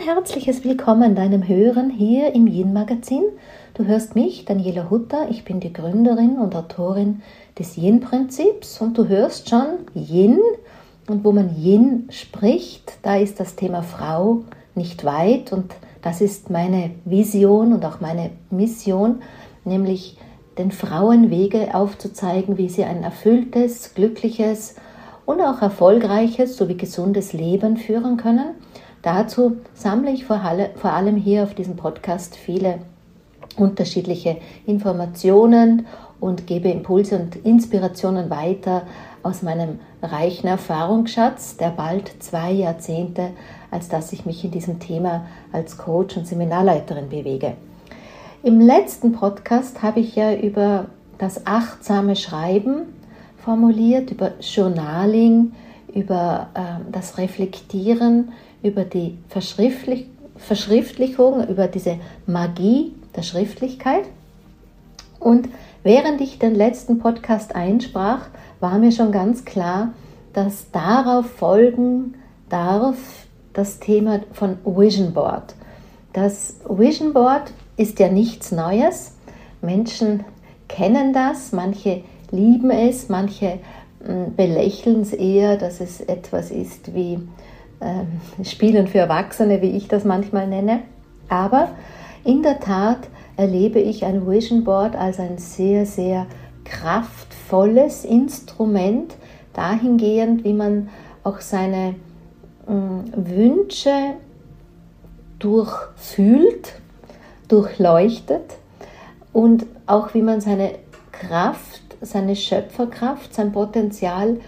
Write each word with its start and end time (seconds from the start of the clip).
herzliches 0.00 0.64
Willkommen 0.64 1.14
deinem 1.14 1.46
Hören 1.46 1.90
hier 1.90 2.34
im 2.34 2.46
Yin 2.46 2.72
Magazin. 2.72 3.22
Du 3.74 3.84
hörst 3.84 4.14
mich, 4.14 4.46
Daniela 4.46 4.88
Hutter, 4.88 5.28
ich 5.28 5.44
bin 5.44 5.60
die 5.60 5.74
Gründerin 5.74 6.38
und 6.38 6.56
Autorin 6.56 7.20
des 7.58 7.76
Yin 7.76 8.00
Prinzips 8.00 8.80
und 8.80 8.96
du 8.96 9.08
hörst 9.08 9.50
schon 9.50 9.66
Yin 9.94 10.38
und 11.06 11.22
wo 11.22 11.32
man 11.32 11.54
Yin 11.54 12.08
spricht, 12.08 12.94
da 13.02 13.16
ist 13.16 13.40
das 13.40 13.56
Thema 13.56 13.82
Frau 13.82 14.44
nicht 14.74 15.04
weit 15.04 15.52
und 15.52 15.74
das 16.00 16.22
ist 16.22 16.48
meine 16.48 16.92
Vision 17.04 17.74
und 17.74 17.84
auch 17.84 18.00
meine 18.00 18.30
Mission, 18.48 19.20
nämlich 19.66 20.16
den 20.56 20.70
Frauen 20.70 21.30
Wege 21.30 21.74
aufzuzeigen, 21.74 22.56
wie 22.56 22.70
sie 22.70 22.84
ein 22.84 23.02
erfülltes, 23.02 23.94
glückliches 23.94 24.76
und 25.26 25.42
auch 25.42 25.60
erfolgreiches 25.60 26.56
sowie 26.56 26.78
gesundes 26.78 27.34
Leben 27.34 27.76
führen 27.76 28.16
können. 28.16 28.54
Dazu 29.02 29.56
sammle 29.74 30.10
ich 30.10 30.26
vor 30.26 30.40
allem 30.42 31.16
hier 31.16 31.44
auf 31.44 31.54
diesem 31.54 31.76
Podcast 31.76 32.36
viele 32.36 32.80
unterschiedliche 33.56 34.36
Informationen 34.66 35.86
und 36.20 36.46
gebe 36.46 36.68
Impulse 36.68 37.18
und 37.18 37.36
Inspirationen 37.36 38.28
weiter 38.28 38.82
aus 39.22 39.42
meinem 39.42 39.80
reichen 40.02 40.46
Erfahrungsschatz, 40.46 41.56
der 41.56 41.70
bald 41.70 42.22
zwei 42.22 42.52
Jahrzehnte, 42.52 43.30
als 43.70 43.88
dass 43.88 44.12
ich 44.12 44.26
mich 44.26 44.44
in 44.44 44.50
diesem 44.50 44.78
Thema 44.80 45.26
als 45.52 45.78
Coach 45.78 46.16
und 46.16 46.26
Seminarleiterin 46.26 47.08
bewege. 47.08 47.54
Im 48.42 48.60
letzten 48.60 49.12
Podcast 49.12 49.82
habe 49.82 50.00
ich 50.00 50.16
ja 50.16 50.34
über 50.34 50.86
das 51.18 51.46
achtsame 51.46 52.16
Schreiben 52.16 52.94
formuliert, 53.36 54.10
über 54.10 54.32
Journaling, 54.40 55.52
über 55.94 56.48
äh, 56.54 56.92
das 56.92 57.18
Reflektieren, 57.18 58.32
über 58.62 58.84
die 58.84 59.18
Verschriftlich 59.28 60.06
Verschriftlichung, 60.40 61.46
über 61.48 61.68
diese 61.68 61.98
Magie 62.26 62.94
der 63.14 63.22
Schriftlichkeit. 63.22 64.04
Und 65.18 65.48
während 65.82 66.20
ich 66.20 66.38
den 66.38 66.54
letzten 66.54 66.98
Podcast 66.98 67.54
einsprach, 67.54 68.28
war 68.58 68.78
mir 68.78 68.90
schon 68.90 69.12
ganz 69.12 69.44
klar, 69.44 69.92
dass 70.32 70.70
darauf 70.70 71.26
folgen 71.26 72.14
darf 72.48 72.96
das 73.52 73.80
Thema 73.80 74.20
von 74.32 74.58
Vision 74.64 75.12
Board. 75.12 75.54
Das 76.12 76.56
Vision 76.68 77.12
Board 77.12 77.52
ist 77.76 77.98
ja 77.98 78.08
nichts 78.08 78.50
Neues. 78.50 79.12
Menschen 79.60 80.24
kennen 80.68 81.12
das, 81.12 81.52
manche 81.52 82.02
lieben 82.30 82.70
es, 82.70 83.08
manche 83.08 83.58
belächeln 84.36 85.02
es 85.02 85.12
eher, 85.12 85.56
dass 85.56 85.80
es 85.80 86.00
etwas 86.00 86.50
ist 86.50 86.94
wie 86.94 87.18
äh, 87.80 88.44
Spielen 88.44 88.86
für 88.86 88.98
Erwachsene, 88.98 89.60
wie 89.62 89.70
ich 89.70 89.88
das 89.88 90.04
manchmal 90.04 90.46
nenne. 90.46 90.80
Aber 91.28 91.70
in 92.24 92.42
der 92.42 92.60
Tat 92.60 93.08
erlebe 93.36 93.78
ich 93.78 94.04
ein 94.04 94.26
Vision 94.26 94.64
Board 94.64 94.96
als 94.96 95.18
ein 95.18 95.38
sehr, 95.38 95.86
sehr 95.86 96.26
kraftvolles 96.64 98.04
Instrument, 98.04 99.14
dahingehend, 99.54 100.44
wie 100.44 100.52
man 100.52 100.88
auch 101.24 101.40
seine 101.40 101.94
äh, 102.66 102.72
Wünsche 103.16 104.14
durchfühlt, 105.38 106.74
durchleuchtet 107.48 108.56
und 109.32 109.66
auch 109.86 110.14
wie 110.14 110.22
man 110.22 110.40
seine 110.40 110.72
Kraft, 111.12 111.89
seine 112.00 112.36
Schöpferkraft, 112.36 113.34
sein 113.34 113.52
Potenzial 113.52 114.38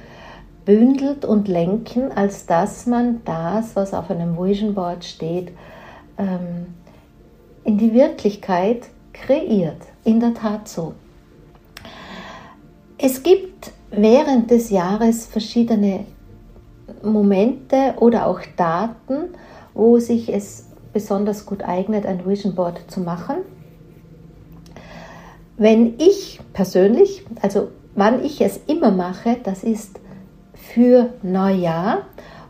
bündelt 0.64 1.24
und 1.24 1.48
lenken, 1.48 2.12
als 2.12 2.46
dass 2.46 2.86
man 2.86 3.22
das, 3.24 3.74
was 3.74 3.94
auf 3.94 4.10
einem 4.10 4.36
Vision 4.36 4.74
Board 4.74 5.04
steht, 5.04 5.52
ähm, 6.18 6.66
in 7.64 7.78
die 7.78 7.92
Wirklichkeit 7.92 8.88
kreiert. 9.12 9.82
In 10.04 10.20
der 10.20 10.34
Tat 10.34 10.68
so. 10.68 10.94
Es 12.98 13.22
gibt 13.22 13.72
während 13.90 14.50
des 14.50 14.70
Jahres 14.70 15.26
verschiedene 15.26 16.06
Momente 17.02 17.94
oder 17.98 18.26
auch 18.26 18.40
Daten, 18.56 19.34
wo 19.74 19.98
sich 19.98 20.32
es 20.32 20.66
besonders 20.92 21.46
gut 21.46 21.62
eignet, 21.62 22.06
ein 22.06 22.26
Vision 22.26 22.54
Board 22.54 22.80
zu 22.88 23.00
machen. 23.00 23.36
Wenn 25.62 25.94
ich 25.98 26.40
persönlich, 26.54 27.24
also 27.40 27.68
wann 27.94 28.24
ich 28.24 28.40
es 28.40 28.58
immer 28.66 28.90
mache, 28.90 29.36
das 29.44 29.62
ist 29.62 30.00
für 30.54 31.10
Neujahr 31.22 31.98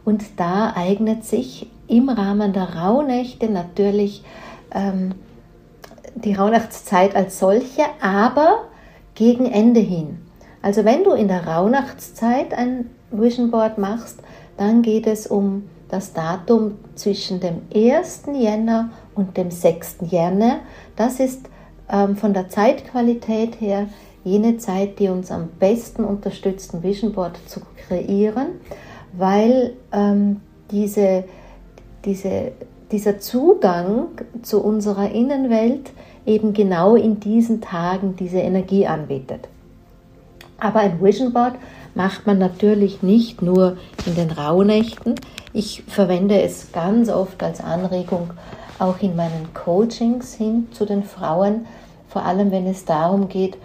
und 0.06 0.24
da 0.38 0.72
eignet 0.74 1.22
sich 1.22 1.70
im 1.88 2.08
Rahmen 2.08 2.54
der 2.54 2.74
Rauhnächte 2.74 3.50
natürlich 3.50 4.24
ähm, 4.74 5.12
die 6.14 6.32
Rauhnachtszeit 6.32 7.14
als 7.14 7.38
solche, 7.38 7.82
aber 8.00 8.60
gegen 9.14 9.44
Ende 9.44 9.80
hin. 9.80 10.16
Also 10.62 10.86
wenn 10.86 11.04
du 11.04 11.10
in 11.10 11.28
der 11.28 11.46
Rauhnachtszeit 11.46 12.54
ein 12.54 12.88
Vision 13.10 13.50
Board 13.50 13.76
machst, 13.76 14.20
dann 14.56 14.80
geht 14.80 15.06
es 15.06 15.26
um 15.26 15.68
das 15.90 16.14
Datum 16.14 16.78
zwischen 16.94 17.40
dem 17.40 17.60
1. 17.74 18.22
Jänner 18.32 18.88
und 19.14 19.36
dem 19.36 19.50
6. 19.50 19.96
Jänner. 20.08 20.60
Das 20.96 21.20
ist 21.20 21.50
ähm, 21.92 22.16
von 22.16 22.32
der 22.32 22.48
Zeitqualität 22.48 23.60
her 23.60 23.86
jene 24.24 24.56
Zeit, 24.56 24.98
die 24.98 25.08
uns 25.08 25.30
am 25.30 25.48
besten 25.58 26.04
unterstützt, 26.04 26.74
ein 26.74 26.82
Vision 26.82 27.12
Board 27.12 27.38
zu 27.46 27.60
kreieren, 27.86 28.48
weil 29.12 29.74
ähm, 29.92 30.40
diese, 30.70 31.24
diese, 32.04 32.52
dieser 32.90 33.20
Zugang 33.20 34.08
zu 34.42 34.62
unserer 34.62 35.10
Innenwelt 35.10 35.90
eben 36.24 36.52
genau 36.52 36.94
in 36.96 37.20
diesen 37.20 37.60
Tagen 37.60 38.16
diese 38.16 38.38
Energie 38.38 38.86
anbietet. 38.86 39.48
Aber 40.58 40.80
ein 40.80 41.02
Vision 41.02 41.32
Board 41.32 41.54
macht 41.94 42.26
man 42.26 42.38
natürlich 42.38 43.02
nicht 43.02 43.42
nur 43.42 43.76
in 44.06 44.14
den 44.14 44.30
Rauhnächten. 44.30 45.16
Ich 45.52 45.82
verwende 45.88 46.40
es 46.40 46.70
ganz 46.72 47.10
oft 47.10 47.42
als 47.42 47.60
Anregung 47.60 48.30
auch 48.78 49.00
in 49.00 49.14
meinen 49.16 49.52
Coachings 49.54 50.34
hin 50.34 50.68
zu 50.72 50.84
den 50.84 51.04
Frauen, 51.04 51.66
vor 52.12 52.24
allem 52.24 52.50
wenn 52.50 52.66
es 52.66 52.84
darum 52.84 53.28
geht, 53.28 53.56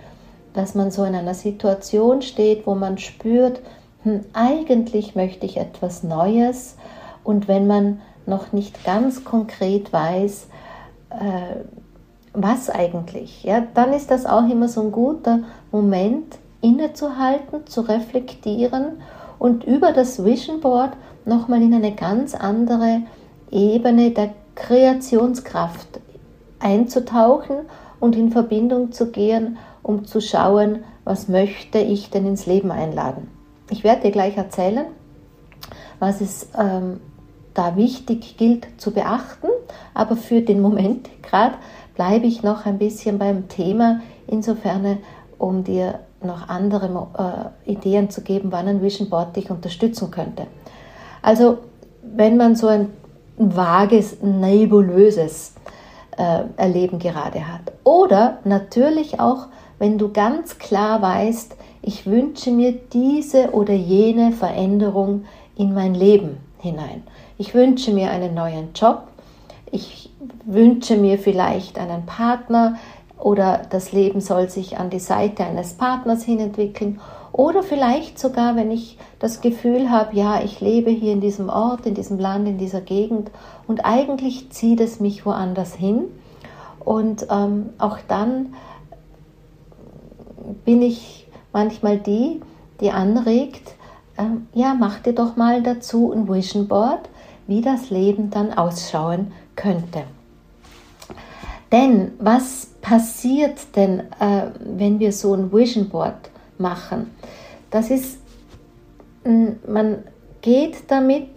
dass 0.54 0.74
man 0.74 0.90
so 0.90 1.04
in 1.04 1.16
einer 1.16 1.34
Situation 1.34 2.22
steht, 2.22 2.66
wo 2.66 2.76
man 2.76 2.98
spürt, 2.98 3.60
hm, 4.04 4.22
eigentlich 4.34 5.16
möchte 5.16 5.46
ich 5.46 5.58
etwas 5.58 6.04
Neues. 6.04 6.78
Und 7.24 7.48
wenn 7.48 7.68
man 7.68 8.02
noch 8.26 8.54
nicht 8.54 8.86
ganz 8.86 9.26
konkret 9.26 9.92
weiß, 9.92 10.48
äh, 11.10 11.58
was 12.34 12.70
eigentlich, 12.70 13.44
ja, 13.44 13.64
dann 13.74 13.94
ist 13.94 14.12
das 14.12 14.26
auch 14.26 14.48
immer 14.50 14.70
so 14.70 14.82
ein 14.82 14.92
guter 14.92 15.40
Moment, 15.72 16.38
innezuhalten, 16.62 17.68
zu 17.68 17.82
reflektieren 17.82 19.02
und 19.40 19.64
über 19.64 19.92
das 19.92 20.24
Vision 20.24 20.62
Board 20.62 20.92
nochmal 21.26 21.62
in 21.62 21.74
eine 21.74 21.94
ganz 21.94 22.34
andere 22.34 23.02
Ebene 23.52 24.12
der 24.12 24.32
Kreationskraft 24.56 26.00
einzutauchen 26.60 27.58
und 28.00 28.16
in 28.16 28.32
Verbindung 28.32 28.92
zu 28.92 29.12
gehen, 29.12 29.58
um 29.84 30.06
zu 30.06 30.22
schauen, 30.22 30.84
was 31.04 31.28
möchte 31.28 31.80
ich 31.80 32.10
denn 32.10 32.26
ins 32.26 32.46
Leben 32.46 32.72
einladen. 32.72 33.30
Ich 33.70 33.84
werde 33.84 34.04
dir 34.04 34.12
gleich 34.12 34.38
erzählen, 34.38 34.86
was 36.00 36.22
es 36.22 36.50
ähm, 36.58 37.00
da 37.54 37.76
wichtig 37.76 38.38
gilt 38.38 38.68
zu 38.78 38.92
beachten, 38.92 39.48
aber 39.94 40.16
für 40.16 40.42
den 40.42 40.62
Moment 40.62 41.10
gerade 41.22 41.56
bleibe 41.96 42.28
ich 42.28 42.44
noch 42.44 42.66
ein 42.66 42.78
bisschen 42.78 43.18
beim 43.18 43.48
Thema, 43.48 44.02
insofern 44.28 45.00
um 45.38 45.64
dir 45.64 46.00
noch 46.22 46.50
andere 46.50 47.52
äh, 47.66 47.72
Ideen 47.72 48.10
zu 48.10 48.22
geben, 48.22 48.52
wann 48.52 48.68
ein 48.68 48.82
Vision 48.82 49.10
Board 49.10 49.36
dich 49.36 49.50
unterstützen 49.50 50.12
könnte. 50.12 50.48
Also 51.22 51.60
wenn 52.02 52.38
man 52.38 52.56
so 52.56 52.68
ein 52.68 52.90
vages, 53.38 54.22
nebulöses 54.22 55.54
äh, 56.18 56.44
Erleben 56.58 57.00
gerade 57.00 57.48
hat. 57.48 57.62
Oder 57.84 58.40
natürlich 58.44 59.20
auch, 59.20 59.48
wenn 59.80 59.98
du 59.98 60.12
ganz 60.12 60.58
klar 60.58 61.02
weißt, 61.02 61.56
ich 61.82 62.06
wünsche 62.06 62.52
mir 62.52 62.74
diese 62.74 63.52
oder 63.52 63.74
jene 63.74 64.32
Veränderung 64.32 65.26
in 65.56 65.74
mein 65.74 65.94
Leben 65.94 66.38
hinein. 66.60 67.04
Ich 67.38 67.54
wünsche 67.54 67.92
mir 67.92 68.12
einen 68.12 68.34
neuen 68.34 68.74
Job. 68.74 69.04
Ich 69.72 70.10
wünsche 70.46 70.98
mir 70.98 71.20
vielleicht 71.20 71.78
einen 71.78 72.06
Partner 72.06 72.78
oder 73.18 73.62
das 73.70 73.92
Leben 73.92 74.22
soll 74.22 74.50
sich 74.50 74.78
an 74.78 74.90
die 74.90 75.00
Seite 75.00 75.44
eines 75.44 75.74
Partners 75.74 76.24
hin 76.24 76.40
entwickeln 76.40 77.00
oder 77.32 77.62
vielleicht 77.62 78.18
sogar, 78.18 78.56
wenn 78.56 78.72
ich 78.72 78.98
das 79.20 79.42
Gefühl 79.42 79.92
habe, 79.92 80.16
ja, 80.16 80.42
ich 80.44 80.60
lebe 80.60 80.90
hier 80.90 81.14
in 81.14 81.22
diesem 81.22 81.50
Ort, 81.50 81.86
in 81.86 81.94
diesem 81.94 82.20
Land, 82.20 82.48
in 82.48 82.58
dieser 82.58 82.82
Gegend 82.82 83.32
und 83.68 83.86
eigentlich 83.86 84.50
zieht 84.50 84.80
es 84.80 85.00
mich 85.00 85.26
woanders 85.26 85.76
hin. 85.76 86.06
Und 86.80 87.28
ähm, 87.30 87.72
auch 87.80 87.98
dann 88.08 88.54
bin 90.64 90.82
ich 90.82 91.28
manchmal 91.52 91.98
die, 91.98 92.42
die 92.80 92.92
anregt, 92.92 93.76
ähm, 94.18 94.48
ja, 94.54 94.74
mach 94.74 95.00
dir 95.00 95.14
doch 95.14 95.36
mal 95.36 95.62
dazu 95.62 96.12
ein 96.12 96.28
Vision 96.28 96.68
Board, 96.68 97.10
wie 97.46 97.62
das 97.62 97.90
Leben 97.90 98.30
dann 98.30 98.54
ausschauen 98.54 99.32
könnte. 99.56 100.04
Denn 101.72 102.14
was 102.20 102.70
passiert 102.88 103.76
denn, 103.76 104.00
äh, 104.00 104.50
wenn 104.60 105.00
wir 105.00 105.12
so 105.12 105.34
ein 105.34 105.52
Vision 105.52 105.90
Board 105.90 106.30
machen? 106.58 107.12
Das 107.70 107.90
ist, 107.92 108.20
man 109.26 110.04
geht 110.42 110.76
damit 110.88 111.28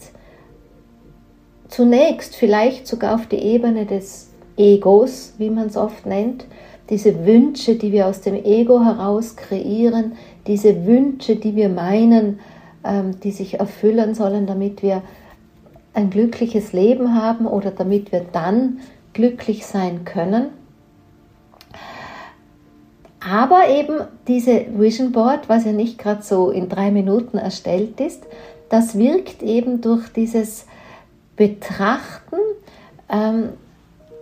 zunächst 1.66 2.36
vielleicht 2.36 2.86
sogar 2.86 3.16
auf 3.16 3.26
die 3.26 3.38
Ebene 3.38 3.84
des 3.84 4.30
Egos, 4.56 5.34
wie 5.38 5.50
man 5.50 5.66
es 5.66 5.76
oft 5.76 6.06
nennt, 6.06 6.44
diese 6.88 7.26
Wünsche, 7.26 7.74
die 7.74 7.90
wir 7.90 8.06
aus 8.06 8.20
dem 8.20 8.34
Ego 8.44 8.84
heraus 8.84 9.34
kreieren, 9.34 10.12
diese 10.46 10.86
Wünsche, 10.86 11.34
die 11.34 11.56
wir 11.56 11.68
meinen, 11.68 12.38
ähm, 12.84 13.18
die 13.20 13.32
sich 13.32 13.58
erfüllen 13.58 14.14
sollen, 14.14 14.46
damit 14.46 14.82
wir 14.82 15.02
ein 15.94 16.10
glückliches 16.10 16.72
Leben 16.72 17.14
haben 17.20 17.46
oder 17.46 17.72
damit 17.72 18.12
wir 18.12 18.24
dann 18.32 18.78
glücklich 19.14 19.66
sein 19.66 20.04
können. 20.04 20.59
Aber 23.20 23.68
eben 23.68 24.00
diese 24.26 24.64
Vision 24.76 25.12
Board, 25.12 25.48
was 25.48 25.64
ja 25.66 25.72
nicht 25.72 25.98
gerade 25.98 26.22
so 26.22 26.50
in 26.50 26.68
drei 26.68 26.90
Minuten 26.90 27.36
erstellt 27.36 28.00
ist, 28.00 28.24
das 28.70 28.96
wirkt 28.96 29.42
eben 29.42 29.80
durch 29.82 30.08
dieses 30.08 30.66
Betrachten 31.36 32.36
ähm, 33.10 33.50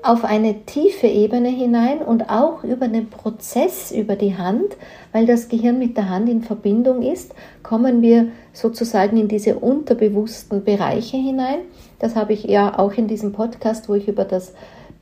auf 0.02 0.24
eine 0.24 0.64
tiefe 0.64 1.06
Ebene 1.06 1.48
hinein 1.48 1.98
und 1.98 2.30
auch 2.30 2.64
über 2.64 2.88
den 2.88 3.10
Prozess 3.10 3.92
über 3.92 4.16
die 4.16 4.36
Hand, 4.36 4.76
weil 5.12 5.26
das 5.26 5.48
Gehirn 5.48 5.78
mit 5.78 5.96
der 5.96 6.08
Hand 6.08 6.28
in 6.28 6.42
Verbindung 6.42 7.02
ist, 7.02 7.34
kommen 7.62 8.02
wir 8.02 8.28
sozusagen 8.52 9.16
in 9.16 9.28
diese 9.28 9.58
unterbewussten 9.58 10.64
Bereiche 10.64 11.16
hinein. 11.16 11.58
Das 11.98 12.16
habe 12.16 12.32
ich 12.32 12.44
ja 12.44 12.78
auch 12.78 12.92
in 12.92 13.08
diesem 13.08 13.32
Podcast, 13.32 13.88
wo 13.88 13.94
ich 13.94 14.08
über 14.08 14.24
das 14.24 14.54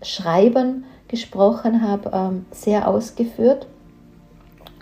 Schreiben 0.02 0.84
gesprochen 1.08 1.82
habe, 1.82 2.10
ähm, 2.12 2.46
sehr 2.50 2.88
ausgeführt. 2.88 3.66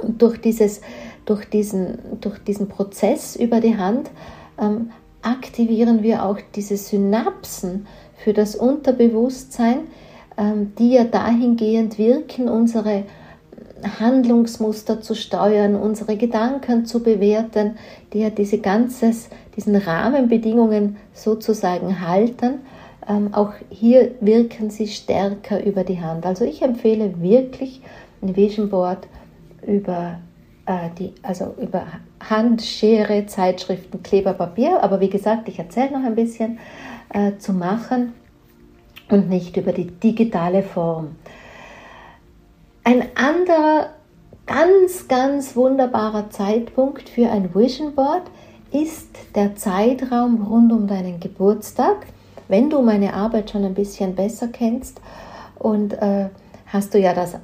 Und 0.02 0.20
durch, 0.20 0.41
dieses, 0.41 0.81
durch, 1.25 1.44
diesen, 1.46 1.99
durch 2.20 2.38
diesen 2.38 2.69
Prozess 2.69 3.37
über 3.37 3.61
die 3.61 3.76
Hand 3.76 4.11
ähm, 4.61 4.91
aktivieren 5.23 6.02
wir 6.02 6.25
auch 6.25 6.38
diese 6.55 6.76
Synapsen 6.76 7.87
für 8.17 8.32
das 8.32 8.56
Unterbewusstsein, 8.56 9.81
ähm, 10.37 10.73
die 10.79 10.93
ja 10.93 11.05
dahingehend 11.05 11.99
wirken, 11.99 12.49
unsere 12.49 13.05
Handlungsmuster 13.99 15.00
zu 15.00 15.14
steuern, 15.14 15.75
unsere 15.75 16.17
Gedanken 16.17 16.87
zu 16.87 17.02
bewerten, 17.02 17.76
die 18.12 18.20
ja 18.20 18.31
diese 18.31 18.58
ganzes, 18.58 19.29
diesen 19.56 19.76
Rahmenbedingungen 19.76 20.97
sozusagen 21.12 22.00
halten. 22.06 22.61
Ähm, 23.06 23.35
auch 23.35 23.52
hier 23.70 24.12
wirken 24.20 24.70
sie 24.70 24.88
stärker 24.88 25.64
über 25.64 25.85
die 25.85 26.00
Hand. 26.00 26.25
Also 26.25 26.44
ich 26.44 26.62
empfehle 26.62 27.20
wirklich 27.20 27.82
ein 28.23 28.35
Vision 28.37 28.70
Board 28.70 29.06
über 29.66 30.19
äh, 30.66 30.90
die, 30.99 31.14
also 31.22 31.55
über 31.61 31.87
Handschere, 32.28 33.26
Zeitschriften, 33.26 34.02
Kleber, 34.02 34.32
Papier. 34.34 34.82
Aber 34.82 35.00
wie 35.00 35.11
gesagt, 35.11 35.49
ich 35.49 35.58
erzähle 35.58 35.93
noch 35.93 36.05
ein 36.05 36.14
bisschen 36.14 36.58
äh, 37.12 37.37
zu 37.38 37.52
machen 37.52 38.14
und 39.11 39.28
nicht 39.28 39.56
über 39.56 39.72
die 39.72 39.87
digitale 39.87 40.62
Form. 40.62 41.16
Ein 42.82 43.05
anderer 43.14 43.90
ganz, 44.46 45.08
ganz 45.08 45.56
wunderbarer 45.56 46.31
Zeitpunkt 46.31 47.08
für 47.08 47.31
ein 47.31 47.55
Vision 47.55 47.94
Board 47.94 48.25
ist 48.72 49.08
der 49.34 49.56
Zeitraum 49.56 50.43
rund 50.43 50.72
um 50.72 50.87
deinen 50.87 51.20
Geburtstag. 51.20 52.06
Wenn 52.49 52.69
du 52.69 52.82
meine 52.82 53.14
Arbeit 53.14 53.50
schon 53.50 53.64
ein 53.64 53.75
bisschen 53.75 54.14
besser 54.14 54.49
kennst 54.49 55.00
und 55.58 55.94
äh, 55.94 56.28
hast 56.66 56.93
du 56.93 56.99
ja 56.99 57.14
das 57.14 57.37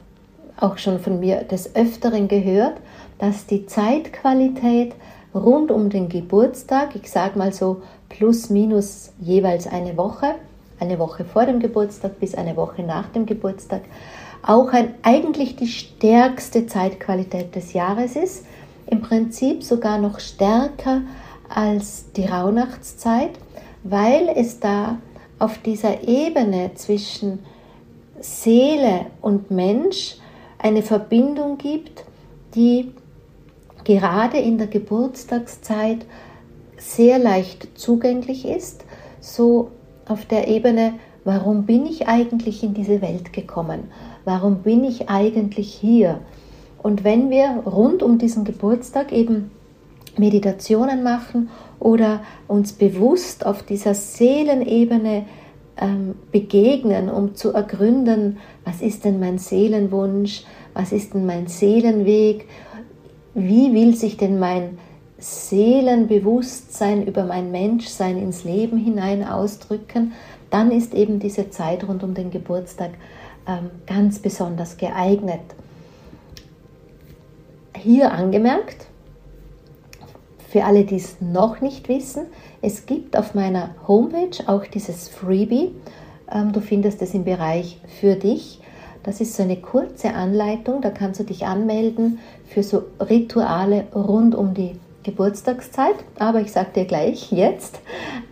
auch 0.61 0.79
schon 0.79 0.99
von 1.01 1.21
mir 1.21 1.43
des 1.45 1.75
Öfteren 1.75 2.29
gehört, 2.29 2.75
dass 3.19 3.47
die 3.47 3.67
Zeitqualität 3.67 4.95
rund 5.35 5.71
um 5.71 5.91
den 5.91 6.09
Geburtstag, 6.09 6.95
ich 6.97 7.11
sage 7.11 7.39
mal 7.39 7.53
so 7.53 7.83
plus 8.09 8.51
minus 8.51 9.13
jeweils 9.21 9.67
eine 9.67 9.97
Woche, 9.97 10.35
eine 10.79 10.99
Woche 10.99 11.25
vor 11.25 11.47
dem 11.47 11.61
Geburtstag 11.61 12.19
bis 12.19 12.35
eine 12.35 12.57
Woche 12.57 12.83
nach 12.83 13.09
dem 13.09 13.27
Geburtstag, 13.27 13.83
auch 14.43 14.73
ein, 14.73 14.95
eigentlich 15.03 15.57
die 15.57 15.67
stärkste 15.67 16.67
Zeitqualität 16.67 17.55
des 17.55 17.73
Jahres 17.75 18.17
ist. 18.17 18.47
Im 18.87 19.03
Prinzip 19.03 19.63
sogar 19.63 19.99
noch 19.99 20.19
stärker 20.19 21.03
als 21.49 22.11
die 22.13 22.25
Rauhnachtszeit, 22.25 23.31
weil 23.85 24.31
es 24.35 24.61
da 24.61 24.99
auf 25.39 25.59
dieser 25.59 26.07
Ebene 26.07 26.73
zwischen 26.75 27.41
Seele 28.21 29.07
und 29.21 29.51
Mensch 29.51 30.17
eine 30.63 30.83
Verbindung 30.83 31.59
gibt, 31.59 32.05
die 32.55 32.93
gerade 33.85 34.39
in 34.39 34.59
der 34.59 34.67
Geburtstagszeit 34.67 36.05
sehr 36.77 37.19
leicht 37.19 37.79
zugänglich 37.79 38.47
ist, 38.47 38.85
so 39.21 39.71
auf 40.07 40.25
der 40.27 40.49
Ebene, 40.49 40.95
warum 41.25 41.65
bin 41.65 41.87
ich 41.87 42.09
eigentlich 42.09 42.63
in 42.63 42.75
diese 42.75 43.01
Welt 43.01 43.33
gekommen? 43.33 43.85
Warum 44.25 44.63
bin 44.63 44.85
ich 44.85 45.09
eigentlich 45.09 45.73
hier? 45.73 46.21
Und 46.83 47.05
wenn 47.05 47.31
wir 47.31 47.63
rund 47.67 48.03
um 48.03 48.19
diesen 48.19 48.45
Geburtstag 48.45 49.13
eben 49.13 49.51
Meditationen 50.17 51.03
machen 51.03 51.51
oder 51.79 52.21
uns 52.49 52.73
bewusst 52.73 53.47
auf 53.47 53.63
dieser 53.63 53.95
Seelenebene 53.95 55.25
ähm, 55.81 56.15
begegnen, 56.31 57.09
um 57.09 57.35
zu 57.35 57.53
ergründen, 57.53 58.39
was 58.65 58.81
ist 58.81 59.05
denn 59.05 59.19
mein 59.19 59.39
Seelenwunsch, 59.39 60.45
was 60.75 60.93
ist 60.93 61.15
denn 61.15 61.27
mein 61.27 61.47
Seelenweg, 61.47 62.47
wie 63.35 63.73
will 63.73 63.95
sich 63.95 64.17
denn 64.17 64.39
mein 64.39 64.79
Seelenbewusstsein 65.19 67.07
über 67.07 67.25
mein 67.25 67.51
Menschsein 67.51 68.19
ins 68.19 68.45
Leben 68.45 68.79
hinein 68.79 69.25
ausdrücken, 69.25 70.13
dann 70.51 70.71
ist 70.71 70.95
eben 70.95 71.19
diese 71.19 71.51
Zeit 71.51 71.87
rund 71.87 72.03
um 72.03 72.15
den 72.15 72.31
Geburtstag 72.31 72.91
ähm, 73.47 73.71
ganz 73.87 74.19
besonders 74.19 74.77
geeignet. 74.77 75.41
Hier 77.77 78.13
angemerkt, 78.13 78.87
für 80.51 80.65
alle, 80.65 80.85
die 80.85 80.97
es 80.97 81.21
noch 81.21 81.61
nicht 81.61 81.89
wissen, 81.89 82.27
es 82.61 82.85
gibt 82.85 83.17
auf 83.17 83.35
meiner 83.35 83.71
Homepage 83.87 84.37
auch 84.47 84.67
dieses 84.67 85.09
Freebie. 85.09 85.71
Ähm, 86.31 86.53
du 86.53 86.61
findest 86.61 87.01
es 87.03 87.15
im 87.15 87.25
Bereich 87.25 87.81
für 88.01 88.17
dich. 88.17 88.61
Das 89.05 89.21
ist 89.21 89.37
so 89.37 89.45
eine 89.45 89.57
kurze 89.57 90.13
Anleitung, 90.13 90.83
da 90.83 90.91
kannst 90.91 91.21
du 91.21 91.25
dich 91.25 91.47
anmelden 91.47 92.19
für 92.49 92.65
so 92.65 92.83
Rituale 92.99 93.87
rund 93.95 94.35
um 94.35 94.53
die 94.53 94.73
Geburtstagszeit. 95.05 95.95
Aber 96.19 96.41
ich 96.41 96.51
sage 96.51 96.71
dir 96.75 96.85
gleich 96.85 97.31
jetzt, 97.31 97.79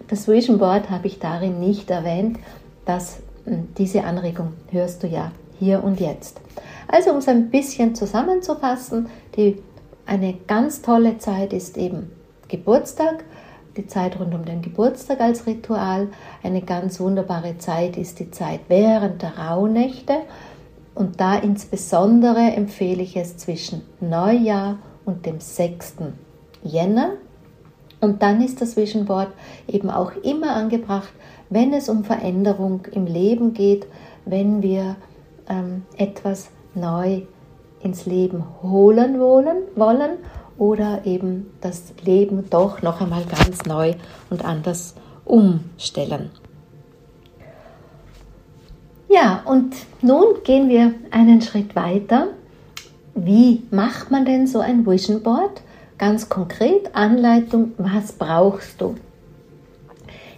das 0.09 0.27
Vision 0.27 0.59
Board 0.59 0.91
habe 0.91 1.07
ich 1.07 1.21
darin 1.21 1.61
nicht 1.61 1.89
erwähnt. 1.89 2.39
dass 2.85 3.19
hm, 3.45 3.69
diese 3.79 4.03
Anregung 4.03 4.55
hörst 4.71 5.05
du 5.05 5.07
ja 5.07 5.31
hier 5.59 5.85
und 5.85 6.01
jetzt. 6.01 6.41
Also 6.89 7.11
um 7.11 7.19
es 7.19 7.29
ein 7.29 7.51
bisschen 7.51 7.95
zusammenzufassen, 7.95 9.09
die, 9.37 9.63
eine 10.09 10.35
ganz 10.47 10.81
tolle 10.81 11.19
Zeit 11.19 11.53
ist 11.53 11.77
eben 11.77 12.11
Geburtstag, 12.49 13.25
die 13.77 13.87
Zeit 13.87 14.19
rund 14.19 14.35
um 14.35 14.45
den 14.45 14.63
Geburtstag 14.63 15.21
als 15.21 15.47
Ritual. 15.47 16.09
Eine 16.43 16.63
ganz 16.63 16.99
wunderbare 16.99 17.59
Zeit 17.59 17.97
ist 17.99 18.19
die 18.19 18.31
Zeit 18.31 18.61
während 18.69 19.21
der 19.21 19.39
Rauhnächte. 19.39 20.15
Und 20.95 21.21
da 21.21 21.37
insbesondere 21.37 22.41
empfehle 22.41 23.03
ich 23.03 23.17
es 23.17 23.37
zwischen 23.37 23.83
Neujahr 24.01 24.79
und 25.05 25.27
dem 25.27 25.41
6. 25.41 25.97
Jänner. 26.65 27.11
Und 28.01 28.23
dann 28.23 28.41
ist 28.43 28.63
das 28.63 28.77
Vision 28.77 29.05
Board 29.05 29.29
eben 29.69 29.91
auch 29.91 30.13
immer 30.23 30.57
angebracht, 30.57 31.13
wenn 31.51 31.75
es 31.75 31.89
um 31.89 32.05
Veränderung 32.05 32.87
im 32.93 33.07
Leben 33.07 33.53
geht, 33.53 33.87
wenn 34.25 34.63
wir 34.63 34.97
ähm, 35.49 35.83
etwas 35.97 36.49
neu 36.75 37.23
ins 37.83 38.07
Leben 38.07 38.45
holen 38.63 39.21
wollen, 39.21 39.59
wollen 39.77 40.19
oder 40.59 41.03
eben 41.05 41.51
das 41.61 41.95
Leben 42.05 42.51
doch 42.51 42.83
noch 42.83 43.01
einmal 43.01 43.25
ganz 43.25 43.65
neu 43.65 43.95
und 44.31 44.45
anders 44.45 44.95
umstellen. 45.25 46.31
Ja, 49.09 49.43
und 49.47 49.75
nun 50.03 50.43
gehen 50.45 50.69
wir 50.69 50.93
einen 51.11 51.41
Schritt 51.41 51.75
weiter. 51.75 52.29
Wie 53.15 53.63
macht 53.71 54.11
man 54.11 54.25
denn 54.25 54.47
so 54.47 54.61
ein 54.61 54.87
Vision 54.87 55.23
Board? 55.23 55.63
Ganz 55.97 56.29
konkret 56.29 56.95
Anleitung, 56.95 57.73
was 57.79 58.13
brauchst 58.13 58.81
du? 58.81 58.97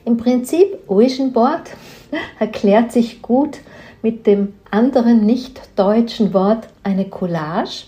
Im 0.05 0.17
Prinzip 0.17 0.79
Vision 0.89 1.33
Board 1.33 1.71
erklärt 2.39 2.93
sich 2.93 3.21
gut 3.21 3.59
mit 4.03 4.27
dem 4.27 4.55
anderen 4.71 5.25
nicht 5.27 5.61
deutschen 5.77 6.33
Wort 6.35 6.69
eine 6.83 7.07
Collage. 7.07 7.85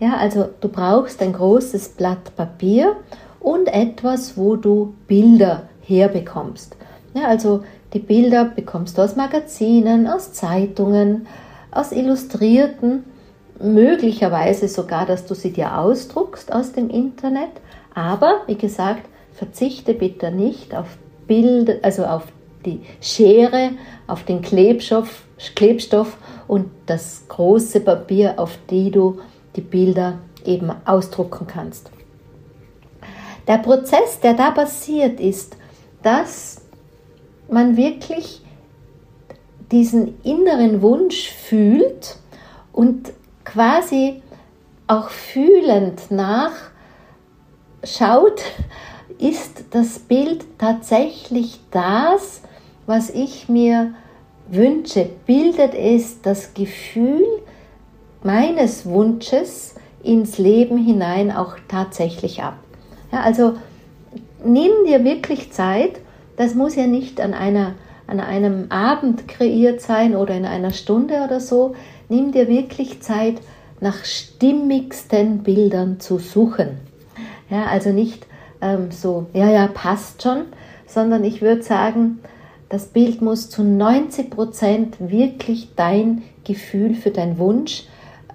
Ja, 0.00 0.16
also 0.16 0.48
du 0.60 0.68
brauchst 0.68 1.22
ein 1.22 1.32
großes 1.32 1.90
Blatt 1.90 2.34
Papier 2.36 2.96
und 3.40 3.68
etwas, 3.68 4.36
wo 4.36 4.56
du 4.56 4.94
Bilder 5.06 5.68
herbekommst. 5.82 6.76
Ja, 7.14 7.28
also 7.28 7.62
die 7.92 8.00
Bilder 8.00 8.44
bekommst 8.44 8.98
du 8.98 9.02
aus 9.02 9.16
Magazinen, 9.16 10.08
aus 10.08 10.32
Zeitungen, 10.32 11.26
aus 11.70 11.92
Illustrierten, 11.92 13.04
möglicherweise 13.60 14.68
sogar, 14.68 15.06
dass 15.06 15.26
du 15.26 15.34
sie 15.34 15.52
dir 15.52 15.78
ausdruckst 15.78 16.52
aus 16.52 16.72
dem 16.72 16.90
Internet. 16.90 17.50
Aber 17.94 18.40
wie 18.46 18.56
gesagt, 18.56 19.02
verzichte 19.32 19.94
bitte 19.94 20.32
nicht 20.32 20.74
auf 20.74 20.86
Bilder, 21.26 21.74
also 21.82 22.04
auf 22.04 22.24
die 22.64 22.80
Schere, 23.00 23.70
auf 24.06 24.24
den 24.24 24.42
Klebstoff, 24.42 25.23
Klebstoff 25.54 26.16
und 26.46 26.70
das 26.86 27.24
große 27.28 27.80
Papier, 27.80 28.34
auf 28.38 28.58
die 28.70 28.90
du 28.90 29.20
die 29.56 29.60
Bilder 29.60 30.18
eben 30.44 30.70
ausdrucken 30.84 31.46
kannst. 31.46 31.90
Der 33.46 33.58
Prozess, 33.58 34.20
der 34.20 34.34
da 34.34 34.50
passiert, 34.50 35.20
ist, 35.20 35.56
dass 36.02 36.62
man 37.48 37.76
wirklich 37.76 38.40
diesen 39.70 40.20
inneren 40.22 40.82
Wunsch 40.82 41.30
fühlt 41.30 42.16
und 42.72 43.12
quasi 43.44 44.22
auch 44.86 45.08
fühlend 45.10 46.10
nachschaut, 46.10 46.62
ist 49.18 49.64
das 49.70 49.98
Bild 49.98 50.44
tatsächlich 50.58 51.60
das, 51.70 52.42
was 52.86 53.10
ich 53.10 53.48
mir 53.48 53.94
wünsche? 54.54 55.08
Bildet 55.26 55.74
es 55.74 56.20
das 56.22 56.54
Gefühl 56.54 57.24
meines 58.22 58.86
Wunsches 58.86 59.74
ins 60.02 60.38
Leben 60.38 60.78
hinein 60.78 61.30
auch 61.30 61.56
tatsächlich 61.68 62.42
ab? 62.42 62.56
Ja, 63.12 63.20
also 63.20 63.54
nimm 64.44 64.72
dir 64.86 65.04
wirklich 65.04 65.52
Zeit, 65.52 66.00
das 66.36 66.54
muss 66.54 66.74
ja 66.74 66.86
nicht 66.86 67.20
an, 67.20 67.34
einer, 67.34 67.74
an 68.06 68.20
einem 68.20 68.66
Abend 68.70 69.28
kreiert 69.28 69.80
sein 69.80 70.16
oder 70.16 70.34
in 70.34 70.44
einer 70.44 70.72
Stunde 70.72 71.22
oder 71.24 71.40
so. 71.40 71.74
Nimm 72.08 72.32
dir 72.32 72.48
wirklich 72.48 73.00
Zeit, 73.00 73.36
nach 73.80 74.04
stimmigsten 74.04 75.42
Bildern 75.42 76.00
zu 76.00 76.18
suchen. 76.18 76.78
Ja, 77.50 77.66
also 77.66 77.90
nicht 77.90 78.26
ähm, 78.62 78.90
so, 78.90 79.26
ja, 79.32 79.50
ja, 79.50 79.66
passt 79.66 80.22
schon, 80.22 80.46
sondern 80.86 81.22
ich 81.24 81.42
würde 81.42 81.62
sagen, 81.62 82.20
das 82.68 82.86
Bild 82.86 83.22
muss 83.22 83.50
zu 83.50 83.62
90 83.62 84.30
Prozent 84.30 84.96
wirklich 84.98 85.70
dein 85.76 86.22
Gefühl 86.44 86.94
für 86.94 87.10
deinen 87.10 87.38
Wunsch 87.38 87.84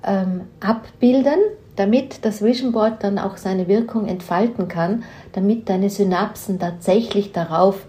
ähm, 0.06 0.42
abbilden, 0.60 1.40
damit 1.76 2.26
das 2.26 2.42
Vision 2.42 2.72
Board 2.72 3.04
dann 3.04 3.18
auch 3.20 3.38
seine 3.38 3.68
Wirkung 3.68 4.08
entfalten 4.08 4.68
kann, 4.68 5.04
damit 5.34 5.70
deine 5.70 5.90
Synapsen 5.90 6.60
tatsächlich 6.60 7.32
darauf 7.32 7.86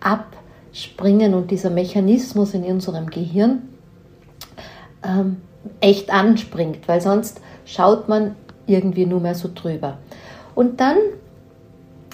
abspringen 0.00 1.34
und 1.34 1.50
dieser 1.50 1.70
Mechanismus 1.70 2.54
in 2.54 2.64
unserem 2.64 3.08
Gehirn 3.10 3.68
ähm, 5.04 5.38
echt 5.80 6.12
anspringt, 6.12 6.86
weil 6.88 7.00
sonst 7.00 7.40
schaut 7.64 8.08
man 8.08 8.34
irgendwie 8.66 9.06
nur 9.06 9.20
mehr 9.20 9.34
so 9.34 9.48
drüber. 9.54 9.98
Und 10.54 10.80
dann 10.80 10.96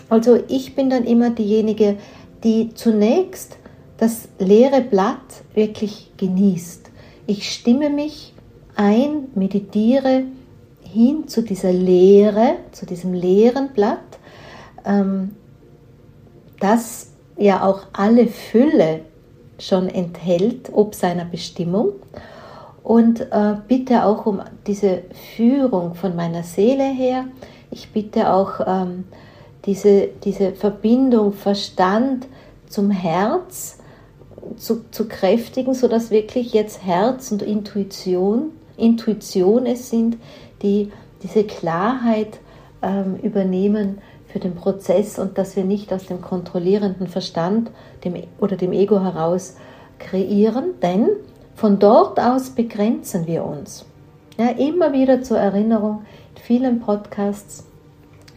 also 0.09 0.38
ich 0.49 0.75
bin 0.75 0.90
dann 0.90 1.04
immer 1.04 1.31
diejenige, 1.31 1.97
die 2.43 2.75
zunächst 2.75 3.57
das 4.04 4.28
leere 4.38 4.82
Blatt 4.82 5.44
wirklich 5.54 6.12
genießt. 6.18 6.90
Ich 7.26 7.50
stimme 7.50 7.88
mich 7.88 8.34
ein, 8.76 9.28
meditiere 9.34 10.25
hin 10.82 11.26
zu 11.26 11.42
dieser 11.42 11.73
Leere, 11.73 12.56
zu 12.73 12.84
diesem 12.84 13.14
leeren 13.14 13.70
Blatt, 13.73 14.18
ähm, 14.84 15.34
das 16.61 17.12
ja 17.38 17.64
auch 17.64 17.87
alle 17.94 18.26
Fülle 18.26 19.00
schon 19.58 19.88
enthält, 19.88 20.68
ob 20.75 20.94
seiner 20.94 21.25
Bestimmung. 21.25 21.92
Und 22.82 23.23
äh, 23.23 23.56
bitte 23.66 24.04
auch 24.04 24.26
um 24.26 24.42
diese 24.66 25.04
Führung 25.34 25.94
von 25.94 26.14
meiner 26.14 26.42
Seele 26.42 26.84
her. 26.84 27.25
Ich 27.70 27.90
bitte 27.90 28.30
auch 28.30 28.61
ähm, 28.66 29.04
diese, 29.64 30.08
diese 30.23 30.52
Verbindung 30.52 31.32
Verstand 31.32 32.26
zum 32.68 32.90
Herz 32.90 33.78
zu, 34.57 34.85
zu 34.91 35.07
kräftigen, 35.09 35.75
sodass 35.75 36.11
wirklich 36.11 36.53
jetzt 36.53 36.85
Herz 36.85 37.31
und 37.33 37.43
Intuition, 37.43 38.53
Intuition 38.77 39.67
es 39.67 39.91
sind, 39.91 40.17
die 40.63 40.91
diese 41.23 41.45
Klarheit 41.45 42.41
ähm, 42.83 43.17
übernehmen 43.23 43.99
für 44.29 44.41
den 44.41 44.55
Prozess 44.55 45.19
und 45.19 45.39
dass 45.39 45.57
wir 45.57 45.65
nicht 45.65 45.93
aus 45.93 46.07
dem 46.07 46.21
kontrollierenden 46.21 47.07
Verstand 47.07 47.71
dem, 48.05 48.15
oder 48.41 48.57
dem 48.57 48.73
Ego 48.73 49.01
heraus 49.01 49.57
kreieren, 49.99 50.75
denn 50.83 51.09
von 51.55 51.79
dort 51.79 52.19
aus 52.19 52.51
begrenzen 52.51 53.27
wir 53.27 53.45
uns. 53.45 53.85
Ja, 54.37 54.49
immer 54.49 54.93
wieder 54.93 55.23
zur 55.23 55.39
Erinnerung, 55.39 56.03
in 56.35 56.43
vielen 56.43 56.81
Podcasts 56.81 57.65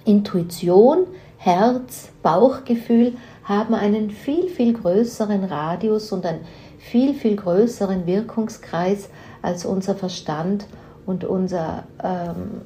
Intuition, 0.06 1.08
Herz, 1.38 2.10
Bauchgefühl 2.22 3.14
haben 3.48 3.74
einen 3.74 4.12
viel, 4.12 4.50
viel 4.50 4.74
größeren 4.74 5.44
Radius 5.44 6.12
und 6.12 6.26
einen 6.26 6.42
viel, 6.80 7.14
viel 7.14 7.36
größeren 7.36 8.06
Wirkungskreis 8.06 9.10
als 9.42 9.66
unser 9.66 9.96
Verstand 9.96 10.66
und 11.06 11.24
unser 11.24 11.84
ähm, 12.04 12.62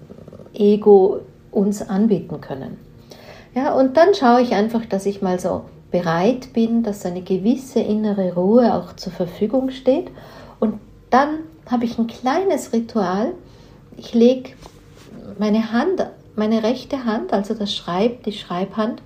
Ego 0.54 1.22
uns 1.52 1.82
anbieten 1.88 2.42
können. 2.42 2.78
Ja, 3.54 3.74
und 3.74 3.98
dann 3.98 4.14
schaue 4.16 4.42
ich 4.42 4.54
einfach, 4.54 4.86
dass 4.86 5.06
ich 5.06 5.22
mal 5.22 5.40
so 5.40 5.66
bereit 5.92 6.54
bin, 6.54 6.84
dass 6.84 7.06
eine 7.06 7.22
gewisse 7.22 7.82
innere 7.82 8.34
Ruhe 8.34 8.74
auch 8.74 8.96
zur 8.96 9.12
Verfügung 9.12 9.72
steht. 9.72 10.10
Und 10.60 10.80
dann 11.10 11.40
habe 11.70 11.86
ich 11.86 11.98
ein 12.00 12.08
kleines 12.08 12.72
Ritual. 12.72 13.34
Ich 13.98 14.14
lege 14.14 14.52
meine 15.38 15.74
Hand 15.74 16.06
meine 16.36 16.64
rechte 16.64 17.06
Hand, 17.06 17.34
also 17.34 17.54
das 17.54 17.74
Schreib, 17.74 18.24
die 18.24 18.32
Schreibhand, 18.32 19.02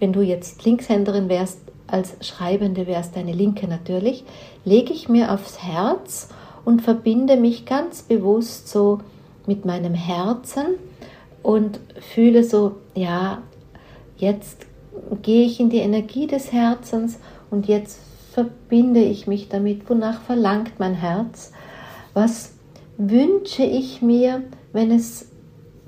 wenn 0.00 0.12
du 0.12 0.22
jetzt 0.22 0.64
Linkshänderin 0.64 1.28
wärst, 1.28 1.60
als 1.86 2.14
Schreibende 2.20 2.86
wärst 2.86 3.16
deine 3.16 3.32
linke 3.32 3.66
natürlich, 3.66 4.24
lege 4.64 4.92
ich 4.92 5.08
mir 5.08 5.32
aufs 5.32 5.62
Herz 5.62 6.28
und 6.64 6.82
verbinde 6.82 7.36
mich 7.36 7.64
ganz 7.64 8.02
bewusst 8.02 8.68
so 8.68 9.00
mit 9.46 9.64
meinem 9.64 9.94
Herzen 9.94 10.66
und 11.42 11.80
fühle 12.00 12.44
so, 12.44 12.76
ja, 12.94 13.42
jetzt 14.18 14.66
gehe 15.22 15.46
ich 15.46 15.60
in 15.60 15.70
die 15.70 15.78
Energie 15.78 16.26
des 16.26 16.52
Herzens 16.52 17.18
und 17.50 17.68
jetzt 17.68 17.98
verbinde 18.32 19.00
ich 19.00 19.26
mich 19.26 19.48
damit, 19.48 19.88
wonach 19.88 20.20
verlangt 20.20 20.78
mein 20.78 20.94
Herz, 20.94 21.52
was 22.12 22.52
wünsche 22.98 23.62
ich 23.62 24.02
mir, 24.02 24.42
wenn 24.72 24.90
es 24.90 25.28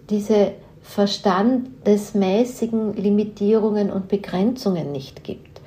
diese 0.09 0.52
verstandesmäßigen 0.90 2.94
Limitierungen 2.94 3.92
und 3.92 4.09
Begrenzungen 4.09 4.90
nicht 4.90 5.23
gibt. 5.23 5.61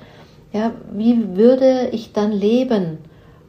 Ja, 0.52 0.72
wie 0.92 1.34
würde 1.34 1.88
ich 1.92 2.12
dann 2.12 2.30
leben 2.30 2.98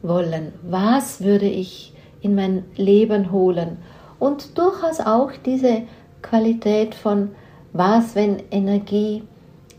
wollen? 0.00 0.54
Was 0.62 1.20
würde 1.20 1.46
ich 1.46 1.92
in 2.22 2.34
mein 2.34 2.64
Leben 2.76 3.30
holen? 3.30 3.76
Und 4.18 4.56
durchaus 4.56 5.00
auch 5.00 5.32
diese 5.44 5.82
Qualität 6.22 6.94
von 6.94 7.32
was, 7.74 8.14
wenn 8.14 8.42
Energie, 8.50 9.24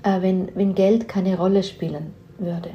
äh, 0.04 0.22
wenn, 0.22 0.50
wenn 0.54 0.76
Geld 0.76 1.08
keine 1.08 1.36
Rolle 1.36 1.64
spielen 1.64 2.14
würde. 2.38 2.70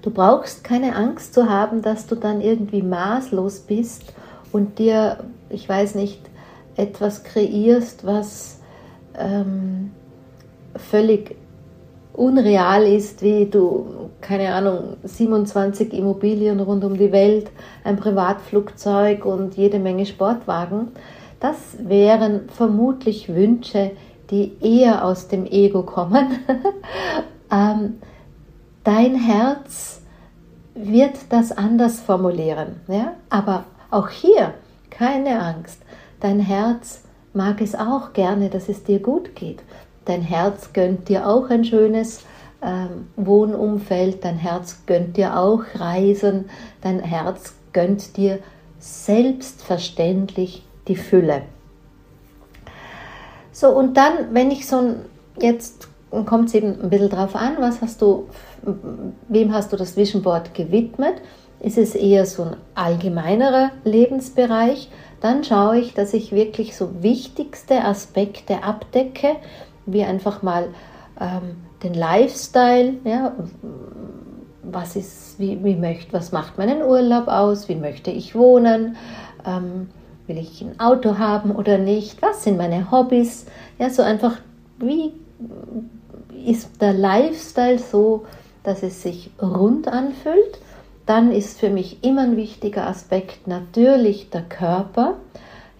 Du 0.00 0.10
brauchst 0.10 0.64
keine 0.64 0.96
Angst 0.96 1.34
zu 1.34 1.50
haben, 1.50 1.82
dass 1.82 2.06
du 2.06 2.14
dann 2.14 2.40
irgendwie 2.40 2.80
maßlos 2.80 3.60
bist 3.60 4.14
und 4.52 4.78
dir, 4.78 5.22
ich 5.50 5.68
weiß 5.68 5.96
nicht, 5.96 6.29
etwas 6.80 7.22
kreierst, 7.24 8.06
was 8.06 8.60
ähm, 9.18 9.90
völlig 10.76 11.36
unreal 12.12 12.84
ist, 12.84 13.22
wie 13.22 13.46
du, 13.46 14.10
keine 14.20 14.52
Ahnung, 14.52 14.96
27 15.04 15.92
Immobilien 15.92 16.60
rund 16.60 16.84
um 16.84 16.96
die 16.96 17.12
Welt, 17.12 17.50
ein 17.84 17.96
Privatflugzeug 17.96 19.24
und 19.24 19.56
jede 19.56 19.78
Menge 19.78 20.06
Sportwagen, 20.06 20.88
das 21.40 21.56
wären 21.78 22.48
vermutlich 22.48 23.34
Wünsche, 23.34 23.92
die 24.30 24.52
eher 24.60 25.04
aus 25.04 25.28
dem 25.28 25.46
Ego 25.46 25.82
kommen. 25.82 26.40
ähm, 27.50 27.94
dein 28.84 29.14
Herz 29.14 30.02
wird 30.74 31.16
das 31.30 31.52
anders 31.52 32.00
formulieren. 32.00 32.80
Ja? 32.88 33.14
Aber 33.30 33.64
auch 33.90 34.08
hier 34.08 34.54
keine 34.90 35.40
Angst. 35.42 35.80
Dein 36.20 36.40
Herz 36.40 37.02
mag 37.32 37.60
es 37.60 37.74
auch 37.74 38.12
gerne, 38.12 38.48
dass 38.48 38.68
es 38.68 38.84
dir 38.84 39.00
gut 39.00 39.34
geht. 39.34 39.62
Dein 40.04 40.22
Herz 40.22 40.72
gönnt 40.72 41.08
dir 41.08 41.26
auch 41.26 41.50
ein 41.50 41.64
schönes 41.64 42.24
ähm, 42.62 43.08
Wohnumfeld. 43.16 44.24
Dein 44.24 44.36
Herz 44.36 44.82
gönnt 44.86 45.16
dir 45.16 45.38
auch 45.38 45.62
Reisen. 45.74 46.50
Dein 46.82 47.00
Herz 47.00 47.54
gönnt 47.72 48.16
dir 48.16 48.40
selbstverständlich 48.78 50.64
die 50.88 50.96
Fülle. 50.96 51.42
So, 53.52 53.70
und 53.70 53.96
dann, 53.96 54.32
wenn 54.32 54.50
ich 54.50 54.66
so 54.66 54.94
jetzt 55.38 55.88
kommt 56.26 56.48
es 56.48 56.54
eben 56.54 56.80
ein 56.80 56.90
bisschen 56.90 57.10
drauf 57.10 57.36
an, 57.36 57.56
was 57.58 57.80
hast 57.80 58.02
du, 58.02 58.28
wem 59.28 59.52
hast 59.52 59.72
du 59.72 59.76
das 59.76 59.96
Vision 59.96 60.22
Board 60.22 60.54
gewidmet? 60.54 61.14
Ist 61.60 61.78
es 61.78 61.94
eher 61.94 62.26
so 62.26 62.42
ein 62.44 62.56
allgemeinerer 62.74 63.70
Lebensbereich? 63.84 64.90
Dann 65.20 65.44
schaue 65.44 65.78
ich, 65.78 65.94
dass 65.94 66.14
ich 66.14 66.32
wirklich 66.32 66.76
so 66.76 67.02
wichtigste 67.02 67.84
Aspekte 67.84 68.62
abdecke, 68.62 69.36
wie 69.86 70.02
einfach 70.02 70.42
mal 70.42 70.68
ähm, 71.20 71.56
den 71.82 71.94
Lifestyle, 71.94 72.94
ja, 73.04 73.32
was 74.62 74.96
ist, 74.96 75.38
wie, 75.38 75.62
wie 75.64 75.76
möchte, 75.76 76.12
was 76.12 76.32
macht 76.32 76.58
meinen 76.58 76.82
Urlaub 76.82 77.28
aus, 77.28 77.68
wie 77.68 77.74
möchte 77.74 78.10
ich 78.10 78.34
wohnen, 78.34 78.96
ähm, 79.46 79.88
will 80.26 80.38
ich 80.38 80.62
ein 80.62 80.78
Auto 80.78 81.18
haben 81.18 81.50
oder 81.50 81.78
nicht, 81.78 82.22
was 82.22 82.44
sind 82.44 82.56
meine 82.56 82.90
Hobbys, 82.90 83.46
ja, 83.78 83.90
so 83.90 84.02
einfach, 84.02 84.36
wie 84.78 85.12
ist 86.46 86.80
der 86.80 86.94
Lifestyle 86.94 87.78
so, 87.78 88.24
dass 88.62 88.82
es 88.82 89.02
sich 89.02 89.30
rund 89.40 89.88
anfühlt. 89.88 90.58
Dann 91.10 91.32
ist 91.32 91.58
für 91.58 91.70
mich 91.70 92.04
immer 92.04 92.22
ein 92.22 92.36
wichtiger 92.36 92.86
Aspekt 92.86 93.48
natürlich 93.48 94.30
der 94.30 94.42
Körper. 94.42 95.16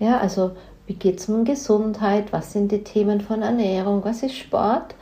Ja, 0.01 0.19
also 0.19 0.57
wie 0.89 0.95
geht 0.95 1.21
es 1.21 1.29
um 1.29 1.45
Gesundheit? 1.45 2.33
Was 2.33 2.53
sind 2.53 2.73
die 2.73 2.83
Themen 2.83 3.21
von 3.21 3.43
Ernährung? 3.43 4.05
Was 4.05 4.25
ist 4.25 4.35
Sport? 4.35 4.97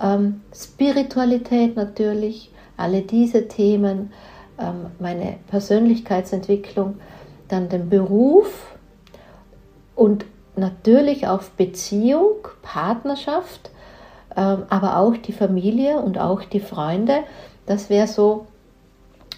Ähm, 0.00 0.40
Spiritualität 0.54 1.76
natürlich, 1.76 2.50
alle 2.78 3.02
diese 3.02 3.46
Themen, 3.46 4.10
ähm, 4.58 4.86
meine 5.00 5.36
Persönlichkeitsentwicklung, 5.48 6.94
dann 7.48 7.68
den 7.68 7.90
Beruf 7.90 8.74
und 9.94 10.24
natürlich 10.56 11.28
auf 11.28 11.50
Beziehung, 11.50 12.48
Partnerschaft, 12.62 13.70
ähm, 14.34 14.62
aber 14.70 14.96
auch 14.96 15.18
die 15.18 15.32
Familie 15.32 15.98
und 15.98 16.18
auch 16.18 16.42
die 16.42 16.60
Freunde. 16.60 17.18
Das 17.66 17.90
wäre 17.90 18.06
so 18.06 18.46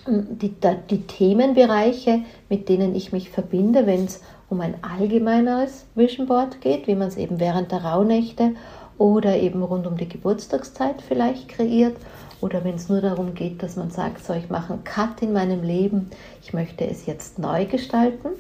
die, 0.07 0.55
die 0.91 1.07
Themenbereiche, 1.07 2.21
mit 2.49 2.69
denen 2.69 2.95
ich 2.95 3.13
mich 3.13 3.31
verbinde, 3.31 3.87
wenn 3.87 4.05
es 4.05 4.21
um 4.49 4.61
ein 4.61 4.75
allgemeineres 4.83 5.87
Vision 5.95 6.27
Board 6.27 6.61
geht, 6.61 6.87
wie 6.87 6.95
man 6.95 7.09
es 7.09 7.17
eben 7.17 7.39
während 7.39 7.71
der 7.73 7.85
Rauhnächte 7.85 8.53
oder 8.99 9.37
eben 9.37 9.63
rund 9.63 9.87
um 9.87 9.97
die 9.97 10.09
Geburtstagszeit 10.09 11.03
vielleicht 11.03 11.49
kreiert 11.49 11.97
oder 12.41 12.65
wenn 12.65 12.75
es 12.75 12.89
nur 12.89 13.01
darum 13.01 13.35
geht, 13.35 13.63
dass 13.63 13.77
man 13.77 13.91
sagt, 13.91 14.25
so 14.25 14.33
ich 14.33 14.49
mache 14.49 14.73
einen 14.73 14.85
Cut 14.85 15.23
in 15.23 15.33
meinem 15.33 15.63
Leben, 15.63 16.11
ich 16.43 16.53
möchte 16.53 16.87
es 16.87 17.07
jetzt 17.07 17.39
neu 17.39 17.67
gestalten. 17.67 18.31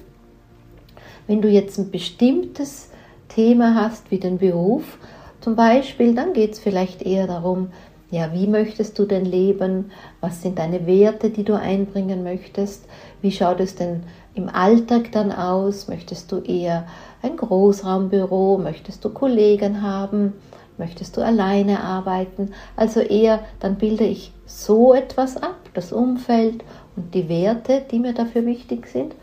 Wenn 1.26 1.43
du 1.43 1.49
jetzt 1.49 1.79
ein 1.79 1.90
bestimmtes 1.90 2.90
Thema 3.29 3.75
hast, 3.75 4.11
wie 4.11 4.19
den 4.19 4.38
Beruf 4.38 4.99
zum 5.40 5.55
Beispiel, 5.55 6.14
dann 6.14 6.33
geht 6.33 6.55
es 6.55 6.59
vielleicht 6.59 7.02
eher 7.02 7.26
darum, 7.26 7.69
ja, 8.11 8.33
wie 8.33 8.49
möchtest 8.49 8.99
du 8.99 9.05
denn 9.05 9.25
leben? 9.25 9.93
Was 10.21 10.43
sind 10.43 10.59
deine 10.59 10.87
Werte, 10.87 11.31
die 11.31 11.45
du 11.45 11.55
einbringen 11.55 12.25
möchtest? 12.25 12.85
Wie 13.23 13.31
schaut 13.31 13.61
es 13.61 13.76
denn 13.76 14.02
im 14.35 14.49
Alltag 14.49 15.12
dann 15.12 15.31
aus? 15.31 15.87
Möchtest 15.87 16.33
du 16.33 16.38
eher 16.38 16.87
ein 17.23 17.37
Großraumbüro? 17.37 18.59
Möchtest 18.59 19.05
du 19.05 19.11
Kollegen 19.11 19.83
haben? 19.83 20.33
Möchtest 20.76 21.17
du 21.17 21.21
alleine 21.21 21.85
arbeiten? 21.85 22.52
Also 22.75 23.00
eher, 23.00 23.40
dann 23.61 23.76
bilde 23.76 24.05
ich 24.05 24.33
so 24.45 24.93
etwas 24.93 25.37
ab, 25.37 25.57
das 25.75 25.93
Umfeld 25.93 26.64
und 26.97 27.14
die 27.14 27.29
Werte, 27.29 27.83
die 27.90 28.00
mir 28.00 28.14
dafür 28.14 28.45
wichtig 28.45 28.88
sind. 28.88 29.14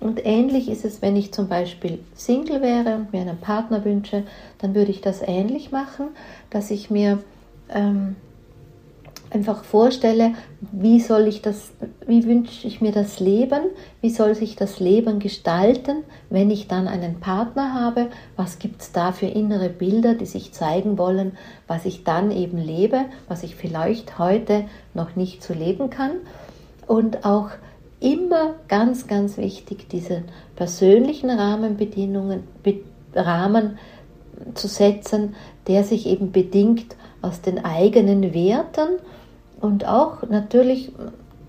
Und 0.00 0.26
ähnlich 0.26 0.68
ist 0.68 0.84
es, 0.84 1.00
wenn 1.00 1.16
ich 1.16 1.32
zum 1.32 1.48
Beispiel 1.48 1.98
Single 2.14 2.60
wäre 2.60 2.96
und 2.96 3.12
mir 3.14 3.22
einen 3.22 3.38
Partner 3.38 3.86
wünsche, 3.86 4.24
dann 4.58 4.74
würde 4.74 4.90
ich 4.90 5.00
das 5.00 5.22
ähnlich 5.22 5.72
machen, 5.72 6.08
dass 6.50 6.70
ich 6.70 6.90
mir 6.90 7.20
ähm, 7.70 8.16
einfach 9.34 9.64
vorstelle, 9.64 10.34
wie 10.72 11.00
soll 11.00 11.26
ich 11.26 11.42
das, 11.42 11.72
wie 12.06 12.24
wünsche 12.24 12.66
ich 12.66 12.80
mir 12.80 12.92
das 12.92 13.18
Leben, 13.20 13.64
wie 14.00 14.10
soll 14.10 14.34
sich 14.34 14.56
das 14.56 14.80
Leben 14.80 15.18
gestalten, 15.18 16.04
wenn 16.30 16.50
ich 16.50 16.68
dann 16.68 16.86
einen 16.86 17.20
Partner 17.20 17.74
habe, 17.74 18.08
was 18.36 18.58
gibt 18.58 18.82
es 18.82 18.92
da 18.92 19.12
für 19.12 19.26
innere 19.26 19.68
Bilder, 19.68 20.14
die 20.14 20.26
sich 20.26 20.52
zeigen 20.52 20.98
wollen, 20.98 21.32
was 21.66 21.84
ich 21.84 22.04
dann 22.04 22.30
eben 22.30 22.58
lebe, 22.58 23.06
was 23.28 23.42
ich 23.42 23.56
vielleicht 23.56 24.18
heute 24.18 24.64
noch 24.94 25.16
nicht 25.16 25.42
so 25.42 25.52
leben 25.52 25.90
kann? 25.90 26.12
Und 26.86 27.24
auch 27.24 27.48
immer 28.00 28.54
ganz, 28.68 29.06
ganz 29.06 29.36
wichtig, 29.36 29.88
diese 29.88 30.22
persönlichen 30.56 31.30
Rahmenbedingungen, 31.30 32.44
Rahmen 33.14 33.78
zu 34.54 34.68
setzen, 34.68 35.34
der 35.66 35.84
sich 35.84 36.06
eben 36.06 36.32
bedingt 36.32 36.96
aus 37.22 37.40
den 37.40 37.64
eigenen 37.64 38.34
Werten 38.34 38.98
und 39.64 39.88
auch 39.88 40.28
natürlich 40.28 40.92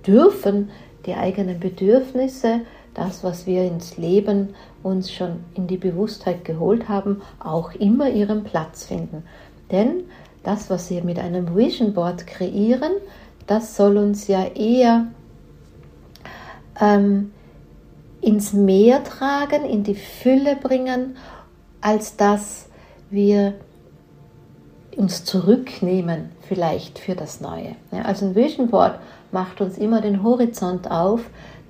dürfen 0.07 0.69
die 1.05 1.15
eigenen 1.15 1.59
Bedürfnisse, 1.59 2.61
das, 2.93 3.25
was 3.25 3.45
wir 3.45 3.63
ins 3.63 3.97
Leben 3.97 4.55
uns 4.83 5.11
schon 5.11 5.41
in 5.53 5.67
die 5.67 5.75
Bewusstheit 5.75 6.45
geholt 6.45 6.87
haben, 6.87 7.21
auch 7.39 7.73
immer 7.73 8.09
ihren 8.09 8.45
Platz 8.45 8.85
finden. 8.85 9.23
Denn 9.69 10.05
das, 10.43 10.69
was 10.69 10.89
wir 10.89 11.03
mit 11.03 11.19
einem 11.19 11.57
Vision 11.57 11.93
Board 11.93 12.25
kreieren, 12.25 12.93
das 13.47 13.75
soll 13.75 13.97
uns 13.97 14.27
ja 14.27 14.45
eher 14.45 15.07
ähm, 16.79 17.33
ins 18.21 18.53
Meer 18.53 19.03
tragen, 19.03 19.65
in 19.65 19.83
die 19.83 19.95
Fülle 19.95 20.55
bringen, 20.55 21.17
als 21.81 22.15
dass 22.15 22.69
wir 23.09 23.55
uns 24.97 25.23
zurücknehmen 25.23 26.29
vielleicht 26.47 26.99
für 26.99 27.15
das 27.15 27.41
Neue. 27.41 27.75
Ja, 27.91 28.03
also 28.03 28.25
ein 28.25 28.35
Vision 28.35 28.69
Board 28.69 28.99
macht 29.31 29.61
uns 29.61 29.77
immer 29.77 30.01
den 30.01 30.23
Horizont 30.23 30.89
auf. 30.89 31.21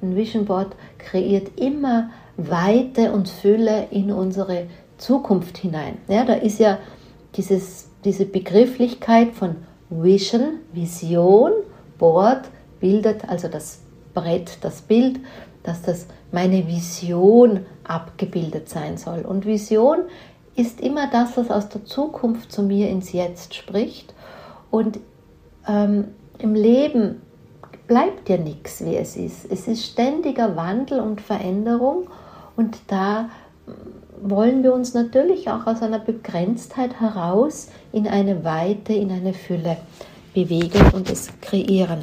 Ein 0.01 0.15
Vision 0.15 0.45
Board 0.45 0.75
kreiert 0.97 1.59
immer 1.59 2.09
Weite 2.37 3.11
und 3.11 3.29
Fülle 3.29 3.87
in 3.91 4.11
unsere 4.11 4.67
Zukunft 4.97 5.57
hinein. 5.57 5.97
Ja, 6.07 6.25
da 6.25 6.33
ist 6.33 6.59
ja 6.59 6.77
dieses, 7.35 7.89
diese 8.03 8.25
Begrifflichkeit 8.25 9.33
von 9.33 9.55
Vision, 9.89 10.59
Vision, 10.73 11.51
Board 11.97 12.49
bildet 12.79 13.27
also 13.29 13.47
das 13.47 13.79
Brett, 14.13 14.57
das 14.61 14.81
Bild, 14.81 15.19
dass 15.63 15.81
das 15.81 16.07
meine 16.31 16.67
Vision 16.67 17.65
abgebildet 17.83 18.69
sein 18.69 18.97
soll. 18.97 19.21
Und 19.21 19.45
Vision 19.45 19.99
ist 20.55 20.81
immer 20.81 21.09
das, 21.09 21.37
was 21.37 21.49
aus 21.49 21.69
der 21.69 21.85
Zukunft 21.85 22.51
zu 22.51 22.63
mir 22.63 22.89
ins 22.89 23.11
Jetzt 23.11 23.55
spricht. 23.55 24.13
Und 24.71 24.99
ähm, 25.67 26.09
im 26.37 26.55
Leben 26.55 27.21
bleibt 27.87 28.29
ja 28.29 28.37
nichts, 28.37 28.83
wie 28.83 28.95
es 28.95 29.15
ist. 29.15 29.45
Es 29.51 29.67
ist 29.67 29.85
ständiger 29.85 30.55
Wandel 30.55 30.99
und 30.99 31.21
Veränderung 31.21 32.07
und 32.55 32.77
da 32.87 33.29
wollen 34.21 34.63
wir 34.63 34.73
uns 34.73 34.93
natürlich 34.93 35.49
auch 35.49 35.67
aus 35.67 35.81
einer 35.81 35.99
Begrenztheit 35.99 36.99
heraus 36.99 37.69
in 37.91 38.07
eine 38.07 38.43
Weite, 38.43 38.93
in 38.93 39.11
eine 39.11 39.33
Fülle 39.33 39.77
bewegen 40.33 40.81
und 40.93 41.09
es 41.09 41.29
kreieren. 41.41 41.99